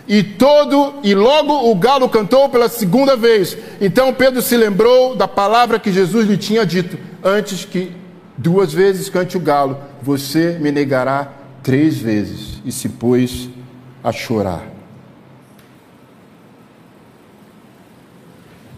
E 0.09 0.23
todo, 0.23 0.95
e 1.03 1.15
logo 1.15 1.71
o 1.71 1.75
galo 1.77 2.09
cantou 2.09 2.49
pela 2.49 2.69
segunda 2.69 3.17
vez. 3.17 3.57
Então 3.81 4.13
Pedro 4.13 4.43
se 4.43 4.57
lembrou 4.57 5.15
da 5.15 5.29
palavra 5.29 5.79
que 5.79 5.93
Jesus 5.93 6.27
lhe 6.27 6.37
tinha 6.37 6.67
dito 6.67 6.99
antes 7.23 7.65
que 7.65 8.03
Duas 8.37 8.73
vezes 8.73 9.09
cante 9.09 9.37
o 9.37 9.41
galo, 9.41 9.79
você 10.03 10.59
me 10.59 10.73
negará 10.73 11.33
três 11.63 11.99
vezes. 11.99 12.61
E 12.65 12.73
se 12.73 12.89
pôs 12.89 13.49
a 14.03 14.11
chorar. 14.11 14.67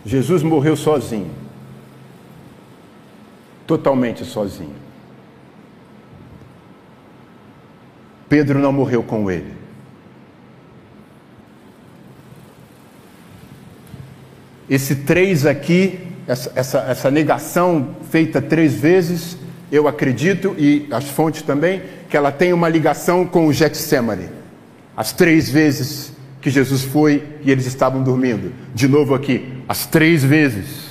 Jesus 0.04 0.42
morreu 0.42 0.76
sozinho. 0.76 1.30
Totalmente 3.66 4.24
sozinho. 4.24 4.74
Pedro 8.28 8.58
não 8.58 8.72
morreu 8.72 9.02
com 9.02 9.30
ele. 9.30 9.52
Esse 14.68 14.96
três 14.96 15.44
aqui, 15.44 16.00
essa, 16.26 16.52
essa, 16.54 16.78
essa 16.80 17.10
negação 17.10 17.96
feita 18.10 18.40
três 18.40 18.74
vezes, 18.74 19.36
eu 19.70 19.86
acredito, 19.86 20.54
e 20.58 20.86
as 20.90 21.04
fontes 21.04 21.42
também, 21.42 21.82
que 22.08 22.16
ela 22.16 22.32
tem 22.32 22.52
uma 22.52 22.68
ligação 22.68 23.26
com 23.26 23.46
o 23.46 23.52
Getsemane. 23.52 24.28
As 24.96 25.12
três 25.12 25.50
vezes 25.50 26.12
que 26.40 26.50
Jesus 26.50 26.82
foi 26.82 27.22
e 27.42 27.50
eles 27.50 27.66
estavam 27.66 28.02
dormindo. 28.02 28.52
De 28.74 28.88
novo 28.88 29.14
aqui, 29.14 29.62
as 29.68 29.86
três 29.86 30.22
vezes. 30.22 30.83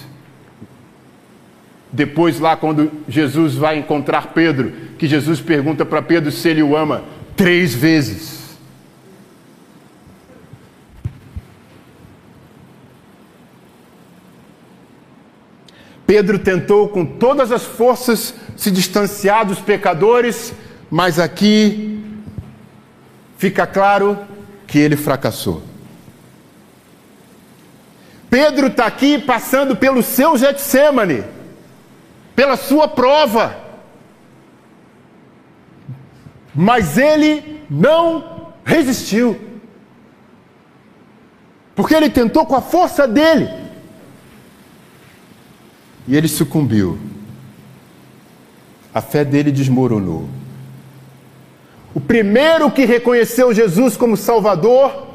Depois, 1.93 2.39
lá, 2.39 2.57
quando 2.57 2.91
Jesus 3.07 3.53
vai 3.53 3.77
encontrar 3.77 4.33
Pedro, 4.33 4.73
que 4.97 5.07
Jesus 5.07 5.39
pergunta 5.39 5.85
para 5.85 6.01
Pedro 6.01 6.31
se 6.31 6.49
ele 6.49 6.63
o 6.63 6.75
ama, 6.75 7.03
três 7.37 7.71
vezes. 7.75 8.57
Pedro 16.07 16.39
tentou 16.39 16.89
com 16.89 17.05
todas 17.05 17.51
as 17.51 17.63
forças 17.63 18.33
se 18.57 18.71
distanciar 18.71 19.45
dos 19.45 19.59
pecadores, 19.59 20.51
mas 20.89 21.19
aqui 21.19 22.03
fica 23.37 23.67
claro 23.67 24.17
que 24.65 24.79
ele 24.79 24.95
fracassou. 24.95 25.61
Pedro 28.31 28.65
está 28.65 28.87
aqui 28.87 29.19
passando 29.19 29.75
pelo 29.75 30.01
seu 30.01 30.35
Getsemane, 30.35 31.23
pela 32.35 32.57
sua 32.57 32.87
prova, 32.87 33.57
mas 36.53 36.97
ele 36.97 37.61
não 37.69 38.53
resistiu, 38.63 39.39
porque 41.75 41.95
ele 41.95 42.09
tentou 42.09 42.45
com 42.45 42.55
a 42.55 42.61
força 42.61 43.07
dele, 43.07 43.49
e 46.07 46.15
ele 46.15 46.27
sucumbiu 46.27 46.99
a 48.93 49.01
fé 49.01 49.25
dele 49.25 49.51
desmoronou. 49.51 50.29
O 51.93 51.99
primeiro 51.99 52.69
que 52.69 52.85
reconheceu 52.85 53.53
Jesus 53.53 53.97
como 53.97 54.15
Salvador 54.15 55.07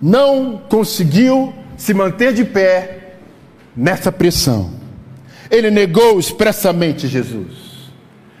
não 0.00 0.58
conseguiu 0.68 1.52
se 1.76 1.92
manter 1.92 2.32
de 2.32 2.44
pé 2.44 3.16
nessa 3.76 4.12
pressão. 4.12 4.70
Ele 5.50 5.70
negou 5.70 6.18
expressamente 6.18 7.06
Jesus. 7.06 7.90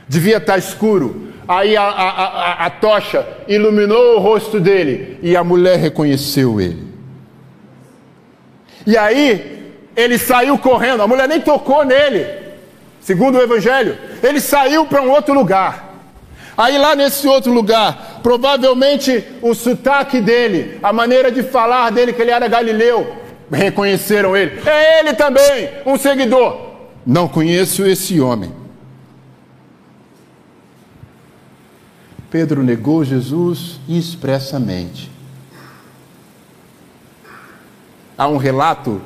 Devia 0.08 0.38
estar 0.38 0.58
escuro. 0.58 1.32
Aí 1.46 1.76
a, 1.76 1.82
a, 1.82 2.08
a, 2.08 2.66
a 2.66 2.70
tocha 2.70 3.26
iluminou 3.46 4.16
o 4.16 4.18
rosto 4.18 4.58
dele 4.58 5.18
e 5.22 5.36
a 5.36 5.44
mulher 5.44 5.78
reconheceu 5.78 6.60
ele. 6.60 6.94
E 8.86 8.96
aí 8.96 9.72
ele 9.94 10.18
saiu 10.18 10.56
correndo, 10.58 11.02
a 11.02 11.06
mulher 11.06 11.28
nem 11.28 11.40
tocou 11.40 11.84
nele 11.84 12.44
segundo 13.04 13.36
o 13.36 13.42
Evangelho, 13.42 13.98
ele 14.22 14.40
saiu 14.40 14.86
para 14.86 15.02
um 15.02 15.10
outro 15.10 15.34
lugar. 15.34 15.92
Aí 16.56 16.78
lá 16.78 16.94
nesse 16.94 17.26
outro 17.28 17.52
lugar, 17.52 18.20
provavelmente 18.22 19.22
o 19.42 19.54
sotaque 19.54 20.20
dele, 20.20 20.78
a 20.82 20.92
maneira 20.92 21.30
de 21.30 21.42
falar 21.42 21.90
dele, 21.90 22.12
que 22.12 22.22
ele 22.22 22.30
era 22.30 22.48
galileu, 22.48 23.14
reconheceram 23.52 24.34
ele. 24.34 24.58
É 24.64 25.00
ele 25.00 25.12
também, 25.12 25.68
um 25.84 25.98
seguidor. 25.98 26.73
Não 27.06 27.28
conheço 27.28 27.84
esse 27.84 28.18
homem. 28.20 28.50
Pedro 32.30 32.62
negou 32.62 33.04
Jesus 33.04 33.78
expressamente. 33.88 35.10
Há 38.16 38.26
um 38.26 38.38
relato 38.38 39.00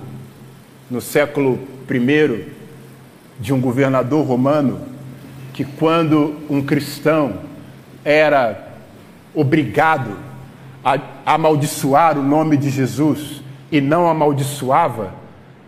no 0.90 1.01
século 1.01 1.59
I 1.90 2.46
de 3.40 3.53
um 3.53 3.61
governador 3.61 4.24
romano 4.24 4.80
que, 5.53 5.64
quando 5.64 6.36
um 6.49 6.62
cristão 6.62 7.40
era 8.05 8.76
obrigado 9.34 10.16
a 10.84 10.99
amaldiçoar 11.26 12.16
o 12.16 12.22
nome 12.22 12.57
de 12.57 12.70
Jesus 12.70 13.42
e 13.70 13.80
não 13.80 14.09
amaldiçoava, 14.09 15.12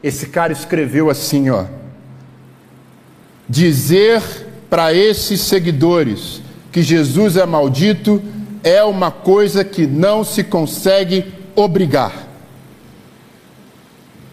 esse 0.03 0.29
cara 0.29 0.53
escreveu 0.53 1.11
assim, 1.11 1.51
ó: 1.51 1.67
Dizer 3.51 4.23
para 4.71 4.95
esses 4.95 5.41
seguidores 5.41 6.41
que 6.71 6.83
Jesus 6.83 7.37
é 7.37 7.45
maldito 7.45 8.23
é 8.63 8.81
uma 8.85 9.11
coisa 9.11 9.65
que 9.65 9.89
não 9.89 10.23
se 10.23 10.45
consegue 10.45 11.35
obrigar. 11.57 12.13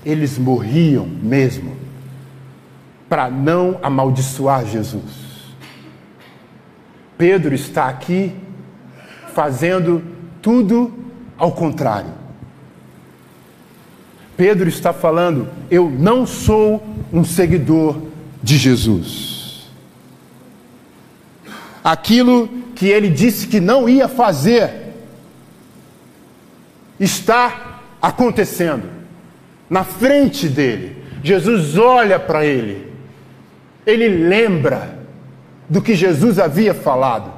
Eles 0.05 0.37
morriam 0.37 1.07
mesmo 1.07 1.75
para 3.09 3.27
não 3.27 3.79
amaldiçoar 3.81 4.67
Jesus. 4.67 5.01
Pedro 7.17 7.55
está 7.55 7.87
aqui 7.87 8.35
fazendo 9.33 10.03
tudo 10.43 10.93
ao 11.39 11.51
contrário. 11.53 12.13
Pedro 14.37 14.69
está 14.69 14.93
falando: 14.93 15.49
eu 15.71 15.89
não 15.89 16.27
sou 16.27 16.85
um 17.11 17.25
seguidor 17.25 18.15
de 18.41 18.57
Jesus. 18.57 19.69
Aquilo 21.83 22.47
que 22.75 22.87
ele 22.87 23.09
disse 23.09 23.47
que 23.47 23.59
não 23.59 23.87
ia 23.87 24.07
fazer 24.07 24.93
está 26.99 27.81
acontecendo 28.01 28.89
na 29.69 29.83
frente 29.83 30.47
dele. 30.47 31.03
Jesus 31.23 31.77
olha 31.77 32.19
para 32.19 32.45
ele, 32.45 32.91
ele 33.85 34.07
lembra 34.07 34.99
do 35.69 35.81
que 35.81 35.95
Jesus 35.95 36.39
havia 36.39 36.73
falado. 36.73 37.33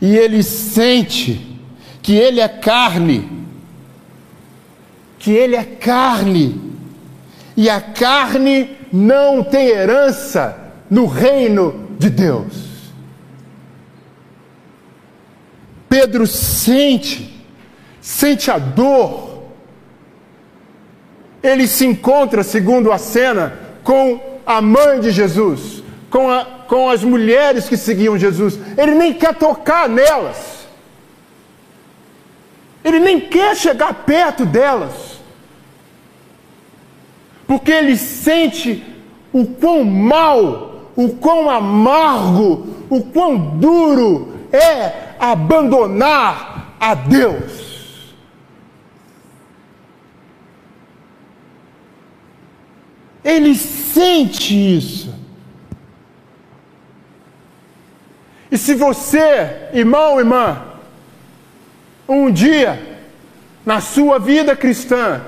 E 0.00 0.16
ele 0.16 0.42
sente 0.42 1.60
que 2.02 2.14
ele 2.16 2.40
é 2.40 2.48
carne, 2.48 3.46
que 5.18 5.30
ele 5.30 5.54
é 5.54 5.62
carne, 5.62 6.71
e 7.56 7.68
a 7.68 7.80
carne 7.80 8.76
não 8.92 9.42
tem 9.42 9.68
herança 9.68 10.56
no 10.90 11.06
reino 11.06 11.88
de 11.98 12.10
Deus. 12.10 12.72
Pedro 15.88 16.26
sente, 16.26 17.44
sente 18.00 18.50
a 18.50 18.58
dor. 18.58 19.42
Ele 21.42 21.66
se 21.66 21.84
encontra, 21.84 22.42
segundo 22.42 22.90
a 22.90 22.98
cena, 22.98 23.58
com 23.82 24.40
a 24.46 24.60
mãe 24.62 25.00
de 25.00 25.10
Jesus, 25.10 25.82
com, 26.08 26.30
a, 26.30 26.44
com 26.66 26.88
as 26.88 27.04
mulheres 27.04 27.68
que 27.68 27.76
seguiam 27.76 28.18
Jesus. 28.18 28.58
Ele 28.78 28.94
nem 28.94 29.12
quer 29.12 29.34
tocar 29.34 29.88
nelas. 29.88 30.66
Ele 32.84 32.98
nem 32.98 33.20
quer 33.20 33.56
chegar 33.56 33.92
perto 34.04 34.44
delas. 34.44 35.11
Porque 37.52 37.70
ele 37.70 37.98
sente 37.98 38.82
o 39.30 39.44
quão 39.44 39.84
mal, 39.84 40.90
o 40.96 41.10
quão 41.10 41.50
amargo, 41.50 42.66
o 42.88 43.02
quão 43.02 43.58
duro 43.58 44.48
é 44.50 45.12
abandonar 45.20 46.74
a 46.80 46.94
Deus. 46.94 48.14
Ele 53.22 53.54
sente 53.54 54.54
isso. 54.78 55.14
E 58.50 58.56
se 58.56 58.74
você, 58.74 59.68
irmão, 59.74 60.18
irmã, 60.18 60.62
um 62.08 62.30
dia 62.30 62.98
na 63.62 63.82
sua 63.82 64.18
vida 64.18 64.56
cristã 64.56 65.20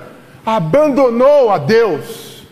abandonou 0.45 1.51
a 1.51 1.59
Deus, 1.59 2.47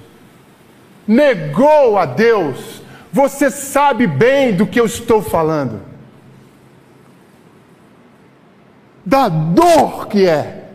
negou 1.06 1.98
a 1.98 2.04
Deus, 2.04 2.82
você 3.12 3.50
sabe 3.50 4.06
bem 4.06 4.54
do 4.54 4.66
que 4.66 4.80
eu 4.80 4.86
estou 4.86 5.20
falando. 5.20 5.82
Da 9.04 9.28
dor 9.28 10.06
que 10.06 10.26
é. 10.26 10.70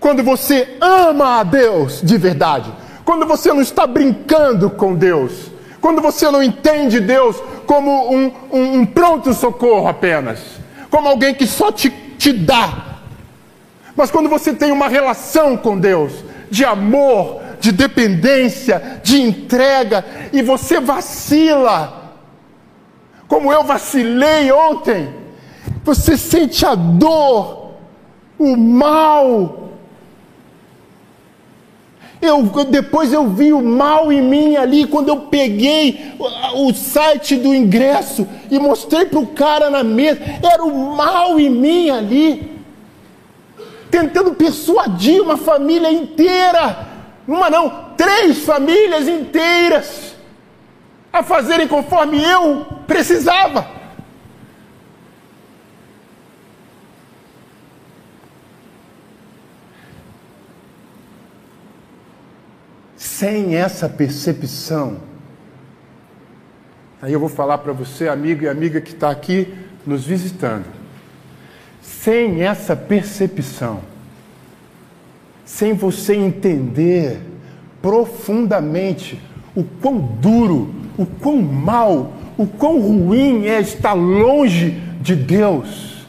Quando 0.00 0.22
você 0.22 0.76
ama 0.80 1.40
a 1.40 1.42
Deus 1.42 2.00
de 2.02 2.16
verdade. 2.16 2.72
Quando 3.04 3.26
você 3.26 3.52
não 3.52 3.60
está 3.60 3.86
brincando 3.86 4.70
com 4.70 4.94
Deus, 4.94 5.50
quando 5.80 6.00
você 6.00 6.30
não 6.30 6.42
entende 6.42 7.00
Deus 7.00 7.36
como 7.66 8.14
um, 8.14 8.32
um, 8.52 8.80
um 8.80 8.86
pronto-socorro 8.86 9.88
apenas, 9.88 10.40
como 10.90 11.08
alguém 11.08 11.34
que 11.34 11.46
só 11.46 11.72
te, 11.72 11.90
te 11.90 12.32
dá, 12.32 12.87
mas 13.98 14.12
quando 14.12 14.28
você 14.28 14.54
tem 14.54 14.70
uma 14.70 14.86
relação 14.86 15.56
com 15.56 15.76
Deus, 15.76 16.12
de 16.48 16.64
amor, 16.64 17.40
de 17.58 17.72
dependência, 17.72 19.00
de 19.02 19.20
entrega, 19.20 20.04
e 20.32 20.40
você 20.40 20.78
vacila, 20.78 22.14
como 23.26 23.52
eu 23.52 23.64
vacilei 23.64 24.52
ontem, 24.52 25.12
você 25.82 26.16
sente 26.16 26.64
a 26.64 26.76
dor, 26.76 27.72
o 28.38 28.56
mal, 28.56 29.70
eu, 32.22 32.44
depois 32.70 33.12
eu 33.12 33.28
vi 33.28 33.52
o 33.52 33.60
mal 33.60 34.12
em 34.12 34.22
mim 34.22 34.54
ali, 34.54 34.86
quando 34.86 35.08
eu 35.08 35.22
peguei 35.22 36.14
o, 36.20 36.68
o 36.68 36.72
site 36.72 37.34
do 37.34 37.52
ingresso 37.52 38.28
e 38.48 38.60
mostrei 38.60 39.06
para 39.06 39.18
o 39.18 39.26
cara 39.26 39.68
na 39.68 39.82
mesa, 39.82 40.20
era 40.40 40.62
o 40.62 40.94
mal 40.94 41.40
em 41.40 41.50
mim 41.50 41.90
ali, 41.90 42.57
tentando 43.90 44.34
persuadir 44.34 45.22
uma 45.22 45.36
família 45.36 45.90
inteira, 45.90 46.86
uma 47.26 47.50
não, 47.50 47.94
três 47.96 48.44
famílias 48.44 49.08
inteiras, 49.08 50.14
a 51.12 51.22
fazerem 51.22 51.66
conforme 51.66 52.22
eu 52.22 52.66
precisava. 52.86 53.78
sem 63.18 63.56
essa 63.56 63.88
percepção, 63.88 65.00
aí 67.02 67.12
eu 67.12 67.18
vou 67.18 67.28
falar 67.28 67.58
para 67.58 67.72
você, 67.72 68.06
amigo 68.06 68.44
e 68.44 68.48
amiga 68.48 68.80
que 68.80 68.92
está 68.92 69.10
aqui 69.10 69.52
nos 69.84 70.04
visitando, 70.04 70.66
sem 72.08 72.40
essa 72.40 72.74
percepção, 72.74 73.82
sem 75.44 75.74
você 75.74 76.14
entender 76.14 77.20
profundamente 77.82 79.20
o 79.54 79.62
quão 79.62 79.98
duro, 79.98 80.74
o 80.96 81.04
quão 81.04 81.42
mal, 81.42 82.14
o 82.38 82.46
quão 82.46 82.80
ruim 82.80 83.44
é 83.44 83.60
estar 83.60 83.92
longe 83.92 84.70
de 85.02 85.14
Deus, 85.14 86.08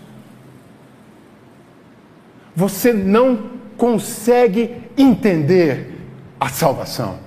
você 2.56 2.94
não 2.94 3.50
consegue 3.76 4.78
entender 4.98 5.98
a 6.40 6.48
salvação. 6.48 7.20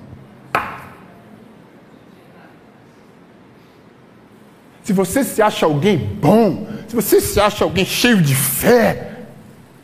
Se 4.82 4.94
você 4.94 5.22
se 5.22 5.42
acha 5.42 5.66
alguém 5.66 5.98
bom, 5.98 6.66
se 6.92 6.96
você 6.96 7.22
se 7.22 7.40
acha 7.40 7.64
alguém 7.64 7.86
cheio 7.86 8.20
de 8.20 8.34
fé, 8.34 9.12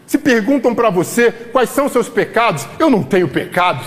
se 0.06 0.18
perguntam 0.18 0.74
para 0.74 0.90
você 0.90 1.32
quais 1.32 1.70
são 1.70 1.88
seus 1.88 2.06
pecados, 2.06 2.68
eu 2.78 2.90
não 2.90 3.02
tenho 3.02 3.26
pecados. 3.26 3.86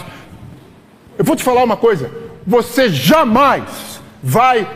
Eu 1.19 1.23
vou 1.23 1.35
te 1.35 1.43
falar 1.43 1.63
uma 1.63 1.77
coisa: 1.77 2.09
você 2.47 2.89
jamais 2.89 4.01
vai 4.23 4.67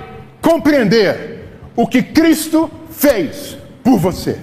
compreender 0.44 1.48
o 1.76 1.88
que 1.88 2.04
Cristo 2.04 2.70
fez 2.92 3.58
por 3.84 3.98
você. 3.98 4.40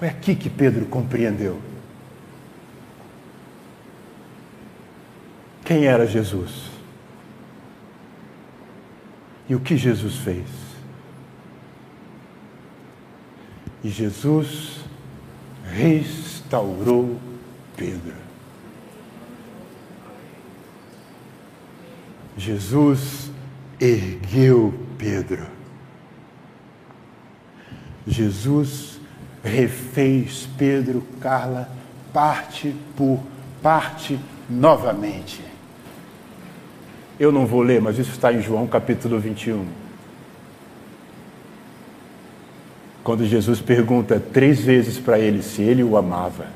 Foi 0.00 0.08
aqui 0.08 0.34
que 0.34 0.50
Pedro 0.50 0.86
compreendeu. 0.86 1.73
Quem 5.64 5.86
era 5.86 6.06
Jesus? 6.06 6.70
E 9.48 9.54
o 9.54 9.60
que 9.60 9.76
Jesus 9.76 10.16
fez? 10.16 10.46
E 13.82 13.88
Jesus 13.88 14.80
restaurou 15.64 17.18
Pedro. 17.76 18.14
Jesus 22.36 23.30
ergueu 23.80 24.74
Pedro. 24.98 25.46
Jesus 28.06 29.00
refez 29.42 30.48
Pedro, 30.58 31.06
Carla, 31.20 31.70
parte 32.12 32.74
por 32.96 33.22
parte 33.62 34.18
novamente. 34.48 35.53
Eu 37.18 37.30
não 37.30 37.46
vou 37.46 37.62
ler, 37.62 37.80
mas 37.80 37.98
isso 37.98 38.10
está 38.10 38.32
em 38.32 38.42
João 38.42 38.66
capítulo 38.66 39.20
21. 39.20 39.64
Quando 43.04 43.24
Jesus 43.24 43.60
pergunta 43.60 44.20
três 44.32 44.60
vezes 44.60 44.98
para 44.98 45.18
ele 45.18 45.42
se 45.42 45.62
ele 45.62 45.84
o 45.84 45.96
amava. 45.96 46.46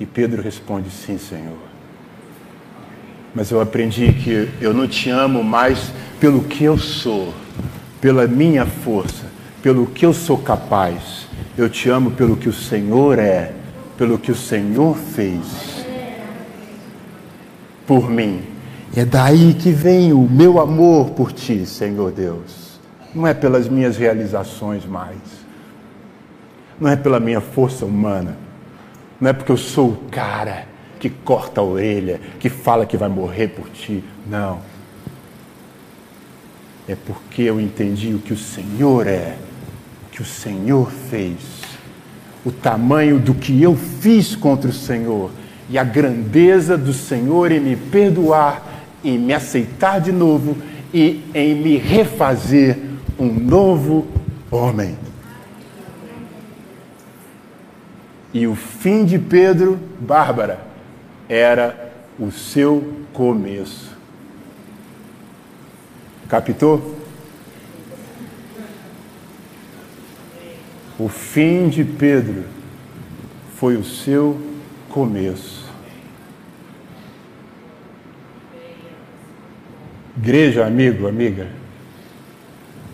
E 0.00 0.06
Pedro 0.06 0.42
responde: 0.42 0.90
Sim, 0.90 1.16
Senhor. 1.16 1.58
Mas 3.32 3.50
eu 3.50 3.60
aprendi 3.60 4.12
que 4.12 4.48
eu 4.60 4.74
não 4.74 4.88
te 4.88 5.10
amo 5.10 5.44
mais 5.44 5.92
pelo 6.18 6.42
que 6.42 6.64
eu 6.64 6.76
sou, 6.76 7.32
pela 8.00 8.26
minha 8.26 8.66
força, 8.66 9.26
pelo 9.62 9.86
que 9.86 10.04
eu 10.04 10.12
sou 10.12 10.38
capaz. 10.38 11.28
Eu 11.56 11.68
te 11.68 11.88
amo 11.88 12.12
pelo 12.12 12.36
que 12.36 12.48
o 12.48 12.52
Senhor 12.52 13.18
é, 13.18 13.52
pelo 13.96 14.18
que 14.18 14.32
o 14.32 14.36
Senhor 14.36 14.96
fez 14.96 15.73
por 17.86 18.10
mim. 18.10 18.42
É 18.96 19.04
daí 19.04 19.54
que 19.54 19.70
vem 19.70 20.12
o 20.12 20.28
meu 20.28 20.60
amor 20.60 21.10
por 21.10 21.32
ti, 21.32 21.66
Senhor 21.66 22.12
Deus. 22.12 22.78
Não 23.14 23.26
é 23.26 23.34
pelas 23.34 23.68
minhas 23.68 23.96
realizações 23.96 24.84
mais. 24.84 25.18
Não 26.80 26.88
é 26.88 26.96
pela 26.96 27.18
minha 27.18 27.40
força 27.40 27.84
humana. 27.84 28.36
Não 29.20 29.30
é 29.30 29.32
porque 29.32 29.52
eu 29.52 29.56
sou 29.56 29.90
o 29.90 29.96
cara 30.10 30.66
que 30.98 31.10
corta 31.10 31.60
a 31.60 31.64
orelha, 31.64 32.20
que 32.38 32.48
fala 32.48 32.86
que 32.86 32.96
vai 32.96 33.08
morrer 33.08 33.48
por 33.48 33.68
ti. 33.68 34.02
Não. 34.26 34.60
É 36.88 36.94
porque 36.94 37.42
eu 37.42 37.60
entendi 37.60 38.14
o 38.14 38.18
que 38.18 38.32
o 38.32 38.36
Senhor 38.36 39.06
é, 39.06 39.36
o 40.06 40.10
que 40.10 40.22
o 40.22 40.24
Senhor 40.24 40.90
fez, 40.90 41.38
o 42.44 42.52
tamanho 42.52 43.18
do 43.18 43.34
que 43.34 43.62
eu 43.62 43.74
fiz 43.74 44.36
contra 44.36 44.70
o 44.70 44.72
Senhor 44.72 45.30
e 45.68 45.78
a 45.78 45.84
grandeza 45.84 46.76
do 46.76 46.92
Senhor 46.92 47.50
em 47.50 47.60
me 47.60 47.76
perdoar, 47.76 48.62
em 49.02 49.18
me 49.18 49.32
aceitar 49.32 50.00
de 50.00 50.12
novo 50.12 50.56
e 50.92 51.22
em 51.34 51.54
me 51.54 51.76
refazer 51.76 52.78
um 53.18 53.32
novo 53.32 54.06
homem. 54.50 54.96
E 58.32 58.46
o 58.46 58.54
fim 58.54 59.04
de 59.04 59.18
Pedro, 59.18 59.78
Bárbara, 60.00 60.60
era 61.28 61.92
o 62.18 62.30
seu 62.30 62.92
começo. 63.12 63.96
Captou? 66.28 66.98
O 70.98 71.08
fim 71.08 71.68
de 71.68 71.84
Pedro 71.84 72.44
foi 73.56 73.76
o 73.76 73.84
seu 73.84 74.40
começo. 74.88 75.53
Igreja, 80.16 80.64
amigo, 80.64 81.08
amiga, 81.08 81.48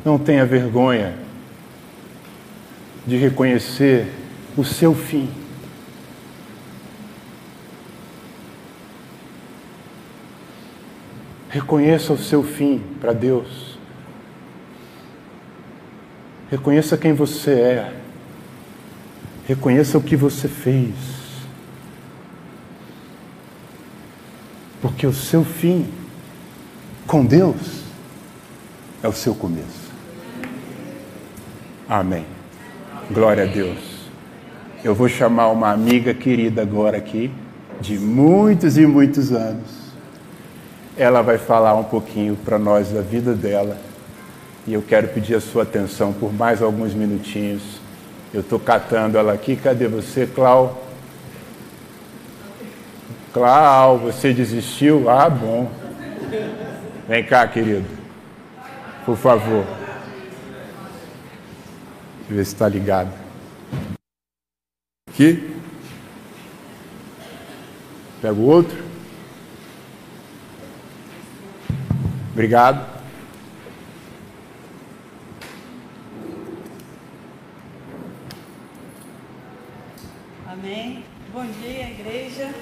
não 0.04 0.18
tenha 0.18 0.46
vergonha 0.46 1.14
de 3.06 3.16
reconhecer 3.16 4.06
o 4.56 4.64
seu 4.64 4.94
fim. 4.94 5.28
Reconheça 11.50 12.12
o 12.12 12.18
seu 12.18 12.42
fim 12.42 12.80
para 13.00 13.12
Deus. 13.12 13.78
Reconheça 16.50 16.96
quem 16.96 17.12
você 17.12 17.50
é. 17.50 17.92
Reconheça 19.46 19.98
o 19.98 20.02
que 20.02 20.16
você 20.16 20.48
fez. 20.48 20.94
Porque 24.80 25.06
o 25.06 25.12
seu 25.12 25.44
fim 25.44 25.86
com 27.10 27.26
Deus 27.26 27.56
é 29.02 29.08
o 29.08 29.12
seu 29.12 29.34
começo. 29.34 29.90
Amém. 31.88 32.24
Glória 33.10 33.42
a 33.42 33.46
Deus. 33.46 33.78
Eu 34.84 34.94
vou 34.94 35.08
chamar 35.08 35.48
uma 35.48 35.72
amiga 35.72 36.14
querida 36.14 36.62
agora 36.62 36.96
aqui, 36.96 37.32
de 37.80 37.98
muitos 37.98 38.78
e 38.78 38.86
muitos 38.86 39.32
anos. 39.32 39.90
Ela 40.96 41.20
vai 41.20 41.36
falar 41.36 41.74
um 41.74 41.82
pouquinho 41.82 42.36
para 42.36 42.60
nós 42.60 42.90
da 42.90 43.00
vida 43.00 43.34
dela. 43.34 43.76
E 44.64 44.72
eu 44.72 44.80
quero 44.80 45.08
pedir 45.08 45.34
a 45.34 45.40
sua 45.40 45.64
atenção 45.64 46.12
por 46.12 46.32
mais 46.32 46.62
alguns 46.62 46.94
minutinhos. 46.94 47.80
Eu 48.32 48.42
estou 48.42 48.60
catando 48.60 49.18
ela 49.18 49.32
aqui. 49.32 49.56
Cadê 49.56 49.88
você, 49.88 50.28
Clau? 50.28 50.84
Clau, 53.32 53.98
você 53.98 54.32
desistiu? 54.32 55.10
Ah, 55.10 55.28
bom. 55.28 55.79
Vem 57.10 57.26
cá, 57.26 57.44
querido. 57.48 57.84
Por 59.04 59.16
favor. 59.16 59.66
Deixa 62.18 62.30
eu 62.30 62.36
ver 62.36 62.44
se 62.44 62.52
está 62.52 62.68
ligado. 62.68 63.12
Aqui. 65.08 65.60
Pega 68.22 68.32
o 68.32 68.46
outro. 68.46 68.84
Obrigado. 72.30 73.02
Amém. 80.46 81.04
Bom 81.32 81.44
dia, 81.60 81.90
igreja. 81.90 82.54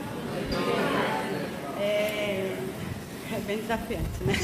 É, 1.79 2.57
é 3.31 3.38
bem 3.49 3.57
desafiante, 3.57 4.23
né? 4.27 4.35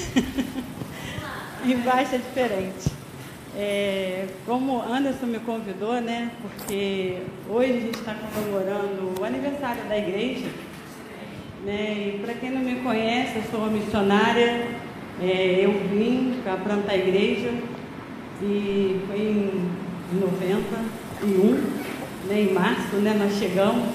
Embaixo 1.65 2.15
é 2.15 2.19
diferente. 2.19 2.91
É, 3.57 4.27
como 4.47 4.83
Anderson 4.83 5.27
me 5.27 5.39
convidou, 5.41 6.01
né? 6.01 6.31
Porque 6.41 7.19
hoje 7.49 7.71
a 7.71 7.81
gente 7.81 7.99
está 7.99 8.15
comemorando 8.15 9.21
o 9.21 9.25
aniversário 9.25 9.85
da 9.85 9.97
igreja. 9.97 10.49
Né? 11.65 12.15
E 12.17 12.21
para 12.25 12.35
quem 12.35 12.51
não 12.51 12.63
me 12.63 12.77
conhece, 12.81 13.37
eu 13.37 13.43
sou 13.51 13.61
uma 13.61 13.71
missionária 13.71 14.67
é, 15.23 15.61
eu 15.63 15.73
vim 15.91 16.41
para 16.43 16.57
plantar 16.57 16.93
a 16.93 16.97
igreja 16.97 17.53
e 18.43 19.01
foi 19.07 19.19
em 19.21 19.71
91, 20.13 21.53
né, 22.29 22.41
em 22.41 22.53
março, 22.53 22.97
né, 22.97 23.15
nós 23.17 23.39
chegamos 23.39 23.89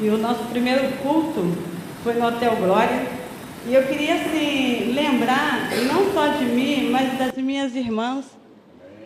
e 0.00 0.08
o 0.08 0.18
nosso 0.18 0.44
primeiro 0.44 0.86
culto 1.02 1.56
foi 2.04 2.14
no 2.14 2.26
Hotel 2.26 2.56
Glória. 2.56 3.21
E 3.66 3.74
eu 3.74 3.86
queria 3.86 4.14
assim, 4.16 4.92
lembrar 4.92 5.70
não 5.86 6.12
só 6.12 6.26
de 6.28 6.44
mim, 6.44 6.90
mas 6.90 7.16
das 7.16 7.32
minhas 7.36 7.76
irmãs, 7.76 8.26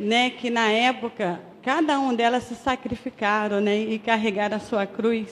né, 0.00 0.30
que 0.30 0.48
na 0.48 0.70
época 0.70 1.40
cada 1.62 1.98
um 1.98 2.14
delas 2.14 2.44
se 2.44 2.54
sacrificaram 2.54 3.60
né, 3.60 3.78
e 3.78 3.98
carregaram 3.98 4.56
a 4.56 4.60
sua 4.60 4.86
cruz. 4.86 5.28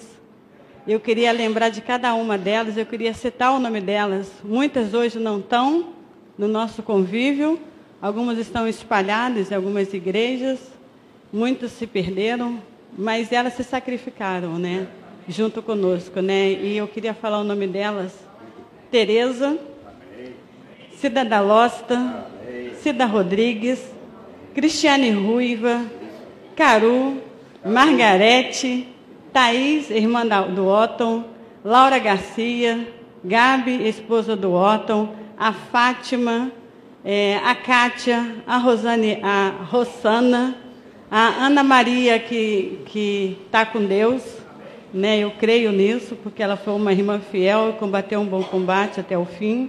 Eu 0.87 1.01
queria 1.01 1.33
lembrar 1.33 1.71
de 1.71 1.81
cada 1.81 2.13
uma 2.15 2.37
delas, 2.37 2.77
eu 2.77 2.85
queria 2.85 3.15
citar 3.15 3.53
o 3.53 3.59
nome 3.59 3.81
delas. 3.81 4.31
Muitas 4.45 4.93
hoje 4.93 5.19
não 5.19 5.39
estão, 5.39 5.95
no 6.37 6.49
nosso 6.49 6.83
convívio. 6.83 7.59
Algumas 8.03 8.37
estão 8.37 8.69
espalhadas 8.69 9.51
em 9.51 9.55
algumas 9.55 9.95
igrejas, 9.95 10.59
muitas 11.33 11.73
se 11.73 11.87
perderam, 11.87 12.61
mas 12.99 13.33
elas 13.33 13.55
se 13.55 13.65
sacrificaram, 13.65 14.59
né? 14.59 14.87
Junto 15.27 15.63
conosco, 15.63 16.21
né? 16.21 16.53
E 16.53 16.77
eu 16.77 16.87
queria 16.87 17.15
falar 17.15 17.39
o 17.39 17.45
nome 17.45 17.67
delas: 17.67 18.13
Tereza, 18.95 19.59
Cida 21.01 21.25
da 21.25 21.41
Losta, 21.41 22.29
Cida 22.81 23.07
Rodrigues, 23.07 23.81
Cristiane 24.55 25.11
Ruiva, 25.11 25.83
Caru, 26.55 27.21
Margarete, 27.65 28.87
Thaís, 29.33 29.91
irmã 29.91 30.25
do 30.25 30.69
Otton, 30.69 31.25
Laura 31.65 31.99
Garcia, 31.99 32.87
Gabi, 33.25 33.85
esposa 33.89 34.37
do 34.37 34.53
Otton, 34.53 35.13
a 35.37 35.53
Fátima, 35.53 36.53
é, 37.05 37.41
a 37.45 37.53
Kátia, 37.53 38.45
a, 38.47 38.59
Rosane, 38.59 39.19
a 39.25 39.67
a 41.11 41.47
Ana 41.47 41.65
Maria, 41.65 42.21
que 42.21 43.39
está 43.45 43.67
com 43.67 43.85
Deus. 43.85 44.44
Né? 44.95 45.19
Eu 45.19 45.33
creio 45.33 45.73
nisso, 45.73 46.17
porque 46.23 46.41
ela 46.41 46.57
foi 46.57 46.73
uma 46.73 46.93
irmã 46.93 47.19
fiel 47.19 47.71
e 47.71 47.73
combateu 47.73 48.21
um 48.21 48.27
bom 48.27 48.45
combate 48.45 49.01
até 49.01 49.19
o 49.19 49.25
fim. 49.25 49.69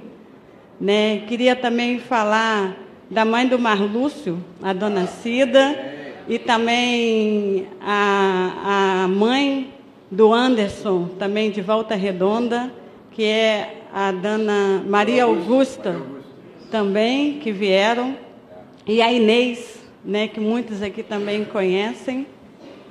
Né? 0.80 1.24
Queria 1.28 1.56
também 1.56 1.98
falar 1.98 2.78
da 3.10 3.26
mãe 3.26 3.48
do 3.48 3.58
Marlúcio, 3.58 4.38
a 4.62 4.72
dona 4.72 5.08
Cida, 5.08 5.94
e 6.30 6.38
também 6.38 7.68
a, 7.82 9.04
a 9.04 9.08
mãe 9.08 9.74
do 10.12 10.32
Anderson, 10.32 11.10
também 11.18 11.50
de 11.50 11.60
Volta 11.60 11.96
Redonda, 11.96 12.72
que 13.12 13.24
é 13.24 13.82
a 13.92 14.12
dona 14.12 14.84
Maria 14.88 15.24
Augusta, 15.24 16.02
também, 16.70 17.40
que 17.40 17.52
vieram, 17.52 18.16
e 18.86 19.02
a 19.02 19.12
Inês, 19.12 19.84
né, 20.04 20.28
que 20.28 20.40
muitos 20.40 20.84
aqui 20.84 21.02
também 21.02 21.46
conhecem. 21.46 22.28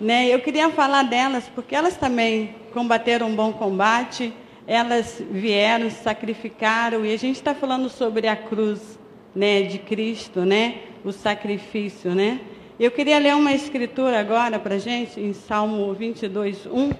Né? 0.00 0.26
Eu 0.26 0.40
queria 0.40 0.70
falar 0.70 1.04
delas, 1.04 1.48
porque 1.54 1.74
elas 1.74 1.96
também 1.96 2.54
combateram 2.72 3.28
um 3.28 3.34
bom 3.34 3.52
combate, 3.52 4.32
elas 4.66 5.22
vieram, 5.30 5.90
sacrificaram, 5.90 7.04
e 7.04 7.12
a 7.12 7.18
gente 7.18 7.36
está 7.36 7.54
falando 7.54 7.88
sobre 7.88 8.26
a 8.26 8.34
cruz 8.34 8.98
né, 9.34 9.62
de 9.62 9.78
Cristo, 9.78 10.40
né, 10.40 10.80
o 11.04 11.12
sacrifício. 11.12 12.14
Né? 12.14 12.40
Eu 12.78 12.90
queria 12.90 13.18
ler 13.18 13.34
uma 13.34 13.52
escritura 13.52 14.18
agora 14.18 14.58
para 14.58 14.76
a 14.76 14.78
gente, 14.78 15.20
em 15.20 15.32
Salmo 15.32 15.92
22, 15.92 16.66
1, 16.66 16.90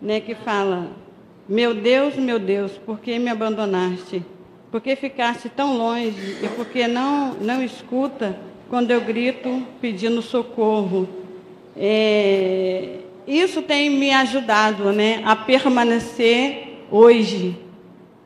né, 0.00 0.20
que 0.20 0.34
fala: 0.34 0.92
Meu 1.48 1.74
Deus, 1.74 2.16
meu 2.16 2.38
Deus, 2.38 2.72
por 2.78 3.00
que 3.00 3.18
me 3.18 3.28
abandonaste? 3.28 4.22
Por 4.70 4.80
que 4.80 4.94
ficaste 4.96 5.48
tão 5.48 5.76
longe? 5.76 6.38
E 6.42 6.48
por 6.54 6.66
que 6.66 6.86
não, 6.86 7.34
não 7.34 7.62
escuta 7.62 8.38
quando 8.68 8.90
eu 8.90 9.00
grito 9.00 9.66
pedindo 9.80 10.20
socorro? 10.20 11.17
É, 11.80 12.98
isso 13.24 13.62
tem 13.62 13.88
me 13.88 14.10
ajudado 14.10 14.92
né, 14.92 15.22
a 15.24 15.36
permanecer 15.36 16.86
hoje, 16.90 17.56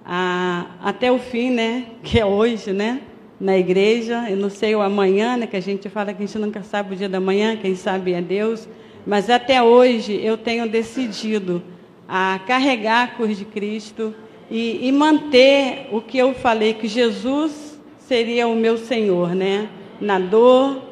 a, 0.04 0.66
até 0.82 1.12
o 1.12 1.18
fim, 1.18 1.50
né, 1.50 1.84
que 2.02 2.18
é 2.18 2.24
hoje, 2.24 2.72
né, 2.72 3.00
na 3.38 3.58
igreja. 3.58 4.30
Eu 4.30 4.38
não 4.38 4.48
sei 4.48 4.74
o 4.74 4.80
amanhã, 4.80 5.36
né, 5.36 5.46
que 5.46 5.56
a 5.56 5.60
gente 5.60 5.88
fala 5.90 6.14
que 6.14 6.22
a 6.22 6.26
gente 6.26 6.38
nunca 6.38 6.62
sabe 6.62 6.94
o 6.94 6.96
dia 6.96 7.10
da 7.10 7.20
manhã, 7.20 7.56
quem 7.56 7.74
sabe 7.74 8.14
é 8.14 8.22
Deus. 8.22 8.66
Mas 9.06 9.28
até 9.28 9.62
hoje 9.62 10.18
eu 10.22 10.38
tenho 10.38 10.66
decidido 10.68 11.62
a 12.08 12.40
carregar 12.46 13.04
a 13.04 13.08
cruz 13.08 13.36
de 13.36 13.44
Cristo 13.44 14.14
e, 14.50 14.86
e 14.86 14.92
manter 14.92 15.88
o 15.90 16.00
que 16.00 16.16
eu 16.16 16.32
falei, 16.32 16.74
que 16.74 16.86
Jesus 16.86 17.80
seria 17.98 18.46
o 18.46 18.54
meu 18.54 18.78
Senhor, 18.78 19.34
né? 19.34 19.68
Na 20.00 20.18
dor, 20.18 20.82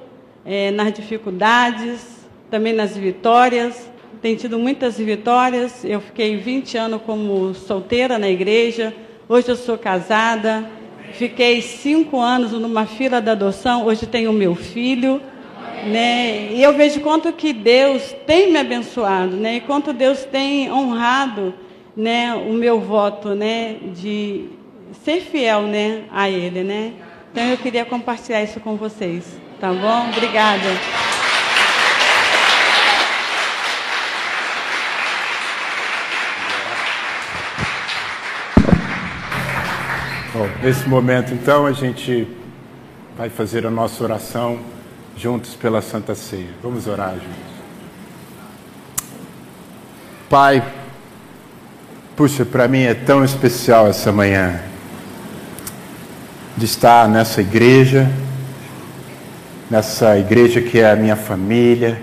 é, 0.45 0.71
nas 0.71 0.93
dificuldades, 0.93 2.10
também 2.51 2.73
nas 2.73 2.97
vitórias 2.97 3.91
tem 4.21 4.37
tido 4.37 4.59
muitas 4.59 4.99
vitórias. 4.99 5.83
Eu 5.83 6.01
fiquei 6.01 6.37
20 6.37 6.77
anos 6.77 7.01
como 7.07 7.55
solteira 7.55 8.19
na 8.19 8.29
igreja. 8.29 8.95
Hoje 9.27 9.49
eu 9.49 9.57
sou 9.57 9.79
casada. 9.79 10.69
Fiquei 11.15 11.63
cinco 11.63 12.21
anos 12.21 12.53
numa 12.53 12.85
fila 12.85 13.21
da 13.21 13.33
adoção. 13.33 13.87
Hoje 13.87 14.07
tenho 14.07 14.31
meu 14.33 14.55
filho. 14.55 15.23
Né? 15.87 16.53
E 16.53 16.63
eu 16.63 16.75
vejo 16.75 17.01
quanto 17.01 17.33
que 17.33 17.55
Deus 17.55 18.15
tem 18.27 18.53
me 18.53 18.59
abençoado, 18.59 19.37
né? 19.37 19.57
E 19.57 19.61
quanto 19.63 19.95
Deus 19.95 20.25
tem 20.25 20.71
honrado, 20.71 21.55
né, 21.97 22.35
o 22.35 22.53
meu 22.53 22.79
voto, 22.79 23.31
né, 23.35 23.77
de 23.95 24.45
ser 25.03 25.23
fiel, 25.23 25.63
né, 25.63 26.03
a 26.13 26.29
Ele, 26.29 26.63
né? 26.63 26.93
Então 27.33 27.43
eu 27.45 27.57
queria 27.57 27.87
compartilhar 27.87 28.43
isso 28.43 28.61
com 28.61 28.77
vocês, 28.77 29.25
tá 29.59 29.73
bom? 29.73 30.11
Obrigada. 30.11 31.10
Bom, 40.41 40.49
nesse 40.63 40.89
momento, 40.89 41.35
então, 41.35 41.67
a 41.67 41.73
gente 41.73 42.27
vai 43.15 43.29
fazer 43.29 43.67
a 43.67 43.71
nossa 43.71 44.03
oração 44.03 44.59
juntos 45.15 45.55
pela 45.55 45.83
Santa 45.83 46.15
Ceia. 46.15 46.49
Vamos 46.63 46.87
orar 46.87 47.11
juntos. 47.11 47.53
Pai, 50.31 50.65
puxa, 52.17 52.47
para 52.47 52.67
mim 52.67 52.85
é 52.85 52.95
tão 52.95 53.23
especial 53.23 53.87
essa 53.87 54.11
manhã 54.11 54.63
de 56.57 56.65
estar 56.65 57.07
nessa 57.07 57.43
igreja, 57.43 58.11
nessa 59.71 60.19
igreja 60.19 60.63
que 60.63 60.81
é 60.81 60.91
a 60.91 60.97
minha 60.97 61.17
família, 61.17 62.01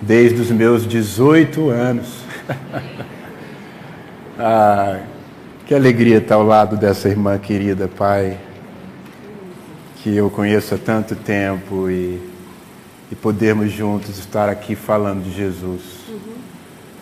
desde 0.00 0.40
os 0.40 0.50
meus 0.50 0.88
18 0.88 1.68
anos. 1.68 2.08
ah, 4.40 4.98
que 5.66 5.74
alegria 5.74 6.18
estar 6.18 6.34
ao 6.34 6.42
lado 6.42 6.76
dessa 6.76 7.08
irmã 7.08 7.38
querida, 7.38 7.86
Pai, 7.86 8.36
que 9.96 10.14
eu 10.14 10.28
conheço 10.28 10.74
há 10.74 10.78
tanto 10.78 11.14
tempo 11.14 11.88
e, 11.88 12.20
e 13.10 13.14
podermos 13.14 13.70
juntos 13.70 14.18
estar 14.18 14.48
aqui 14.48 14.74
falando 14.74 15.22
de 15.22 15.32
Jesus, 15.32 15.82
uhum. 16.08 16.18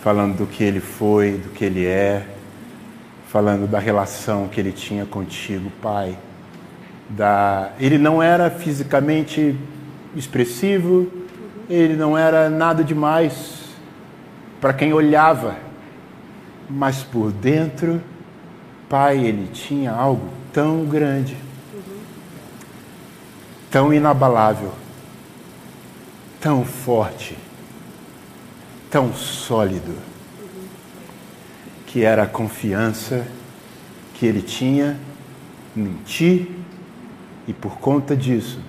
falando 0.01 0.37
do 0.37 0.45
que 0.45 0.63
Ele 0.63 0.79
foi, 0.79 1.33
do 1.33 1.49
que 1.49 1.65
Ele 1.65 1.87
é, 1.87 2.27
falando 3.29 3.67
da 3.67 3.79
relação 3.79 4.47
que 4.47 4.59
Ele 4.59 4.71
tinha 4.71 5.05
contigo, 5.05 5.71
Pai. 5.81 6.15
Da... 7.09 7.71
Ele 7.79 7.97
não 7.97 8.21
era 8.21 8.51
fisicamente 8.51 9.57
expressivo, 10.15 10.93
uhum. 10.93 11.09
ele 11.67 11.95
não 11.95 12.15
era 12.15 12.47
nada 12.47 12.83
demais 12.83 13.71
para 14.61 14.71
quem 14.71 14.93
olhava, 14.93 15.55
mas 16.69 17.01
por 17.01 17.31
dentro 17.31 17.99
pai 18.91 19.25
ele 19.25 19.47
tinha 19.53 19.89
algo 19.89 20.27
tão 20.51 20.83
grande, 20.83 21.37
tão 23.69 23.93
inabalável, 23.93 24.73
tão 26.41 26.65
forte, 26.65 27.37
tão 28.89 29.13
sólido, 29.13 29.95
que 31.87 32.03
era 32.03 32.23
a 32.23 32.27
confiança 32.27 33.25
que 34.15 34.25
ele 34.25 34.41
tinha 34.41 34.99
em 35.75 35.93
ti 36.05 36.53
e 37.47 37.53
por 37.53 37.77
conta 37.77 38.13
disso, 38.13 38.59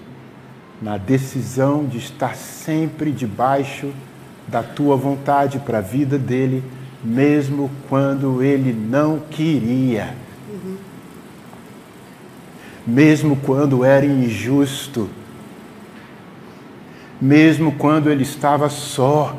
na 0.81 0.99
decisão 0.99 1.85
de 1.85 1.99
estar 1.99 2.37
sempre 2.37 3.11
debaixo 3.11 3.93
da 4.47 4.62
tua 4.62 4.97
vontade 4.97 5.59
para 5.59 5.79
a 5.79 5.81
vida 5.81 6.16
dele 6.16 6.62
mesmo 7.03 7.71
quando 7.89 8.43
ele 8.43 8.73
não 8.73 9.19
queria, 9.19 10.15
mesmo 12.87 13.37
quando 13.37 13.85
era 13.85 14.07
injusto, 14.07 15.09
mesmo 17.21 17.73
quando 17.73 18.11
ele 18.11 18.23
estava 18.23 18.69
só. 18.69 19.37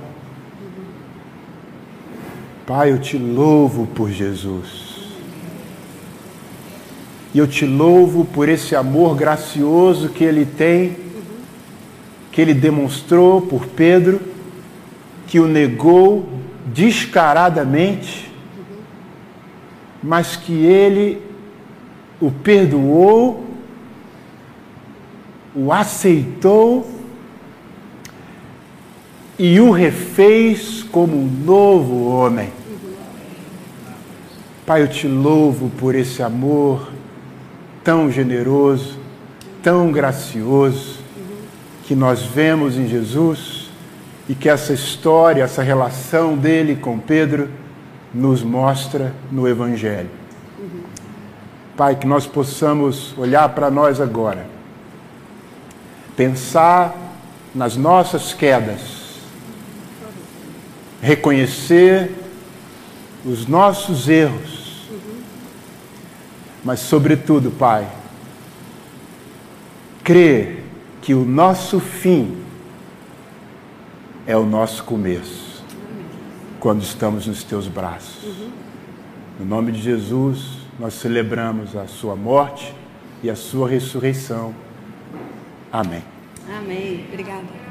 Pai, 2.66 2.91
eu 2.91 2.99
te 2.99 3.18
louvo 3.18 3.88
por 3.88 4.09
Jesus. 4.09 4.84
E 7.34 7.39
eu 7.39 7.47
te 7.47 7.66
louvo 7.66 8.26
por 8.26 8.47
esse 8.47 8.76
amor 8.76 9.16
gracioso 9.16 10.09
que 10.09 10.24
ele 10.24 10.45
tem, 10.45 10.95
que 12.32 12.39
ele 12.39 12.53
demonstrou 12.53 13.41
por 13.41 13.66
Pedro, 13.66 14.22
que 15.28 15.39
o 15.39 15.47
negou 15.47 16.30
descaradamente, 16.66 18.32
mas 20.01 20.36
que 20.36 20.53
ele 20.66 21.22
o 22.20 22.32
perdoou, 22.32 23.45
o 25.55 25.72
aceitou 25.72 26.89
e 29.38 29.59
o 29.59 29.72
refez 29.72 30.84
como 30.84 31.16
um 31.18 31.28
novo 31.28 32.05
homem. 32.07 32.49
Pai, 34.66 34.82
eu 34.82 34.88
te 34.88 35.07
louvo 35.07 35.70
por 35.78 35.93
esse 35.95 36.24
amor 36.24 36.91
tão 37.84 38.09
generoso, 38.09 38.97
tão 39.61 39.91
gracioso 39.91 40.99
que 41.84 41.93
nós 41.93 42.22
vemos 42.22 42.78
em 42.78 42.88
Jesus 42.88 43.62
e 44.28 44.34
que 44.34 44.47
essa 44.47 44.74
história, 44.74 45.43
essa 45.43 45.61
relação 45.61 46.38
dele 46.38 46.76
com 46.76 46.97
Pedro 46.97 47.49
nos 48.13 48.41
mostra 48.41 49.13
no 49.32 49.47
Evangelho. 49.47 50.09
Pai, 51.76 51.95
que 51.95 52.05
nós 52.05 52.28
possamos 52.28 53.17
olhar 53.17 53.49
para 53.49 53.71
nós 53.71 53.99
agora, 53.99 54.45
pensar 56.15 56.95
nas 57.53 57.76
nossas 57.76 58.34
quedas, 58.34 59.19
reconhecer 61.01 62.11
os 63.26 63.47
nossos 63.47 64.07
erros, 64.07 64.88
mas, 66.63 66.80
sobretudo, 66.80 67.51
Pai, 67.51 67.88
crer 70.03 70.63
que 71.01 71.13
o 71.13 71.26
nosso 71.26 71.80
fim 71.80 72.42
é 74.26 74.38
o 74.38 74.45
nosso 74.45 74.84
começo, 74.84 75.63
quando 76.59 76.82
estamos 76.82 77.28
nos 77.28 77.43
teus 77.43 77.67
braços. 77.67 78.24
No 79.39 79.45
nome 79.45 79.71
de 79.71 79.82
Jesus, 79.82 80.59
nós 80.80 80.93
celebramos 80.93 81.76
a 81.76 81.88
sua 81.88 82.15
morte 82.15 82.74
e 83.21 83.30
a 83.30 83.36
sua 83.36 83.67
ressurreição. 83.67 84.53
Amém. 85.71 86.03
Amém. 86.49 87.05
Obrigada. 87.11 87.62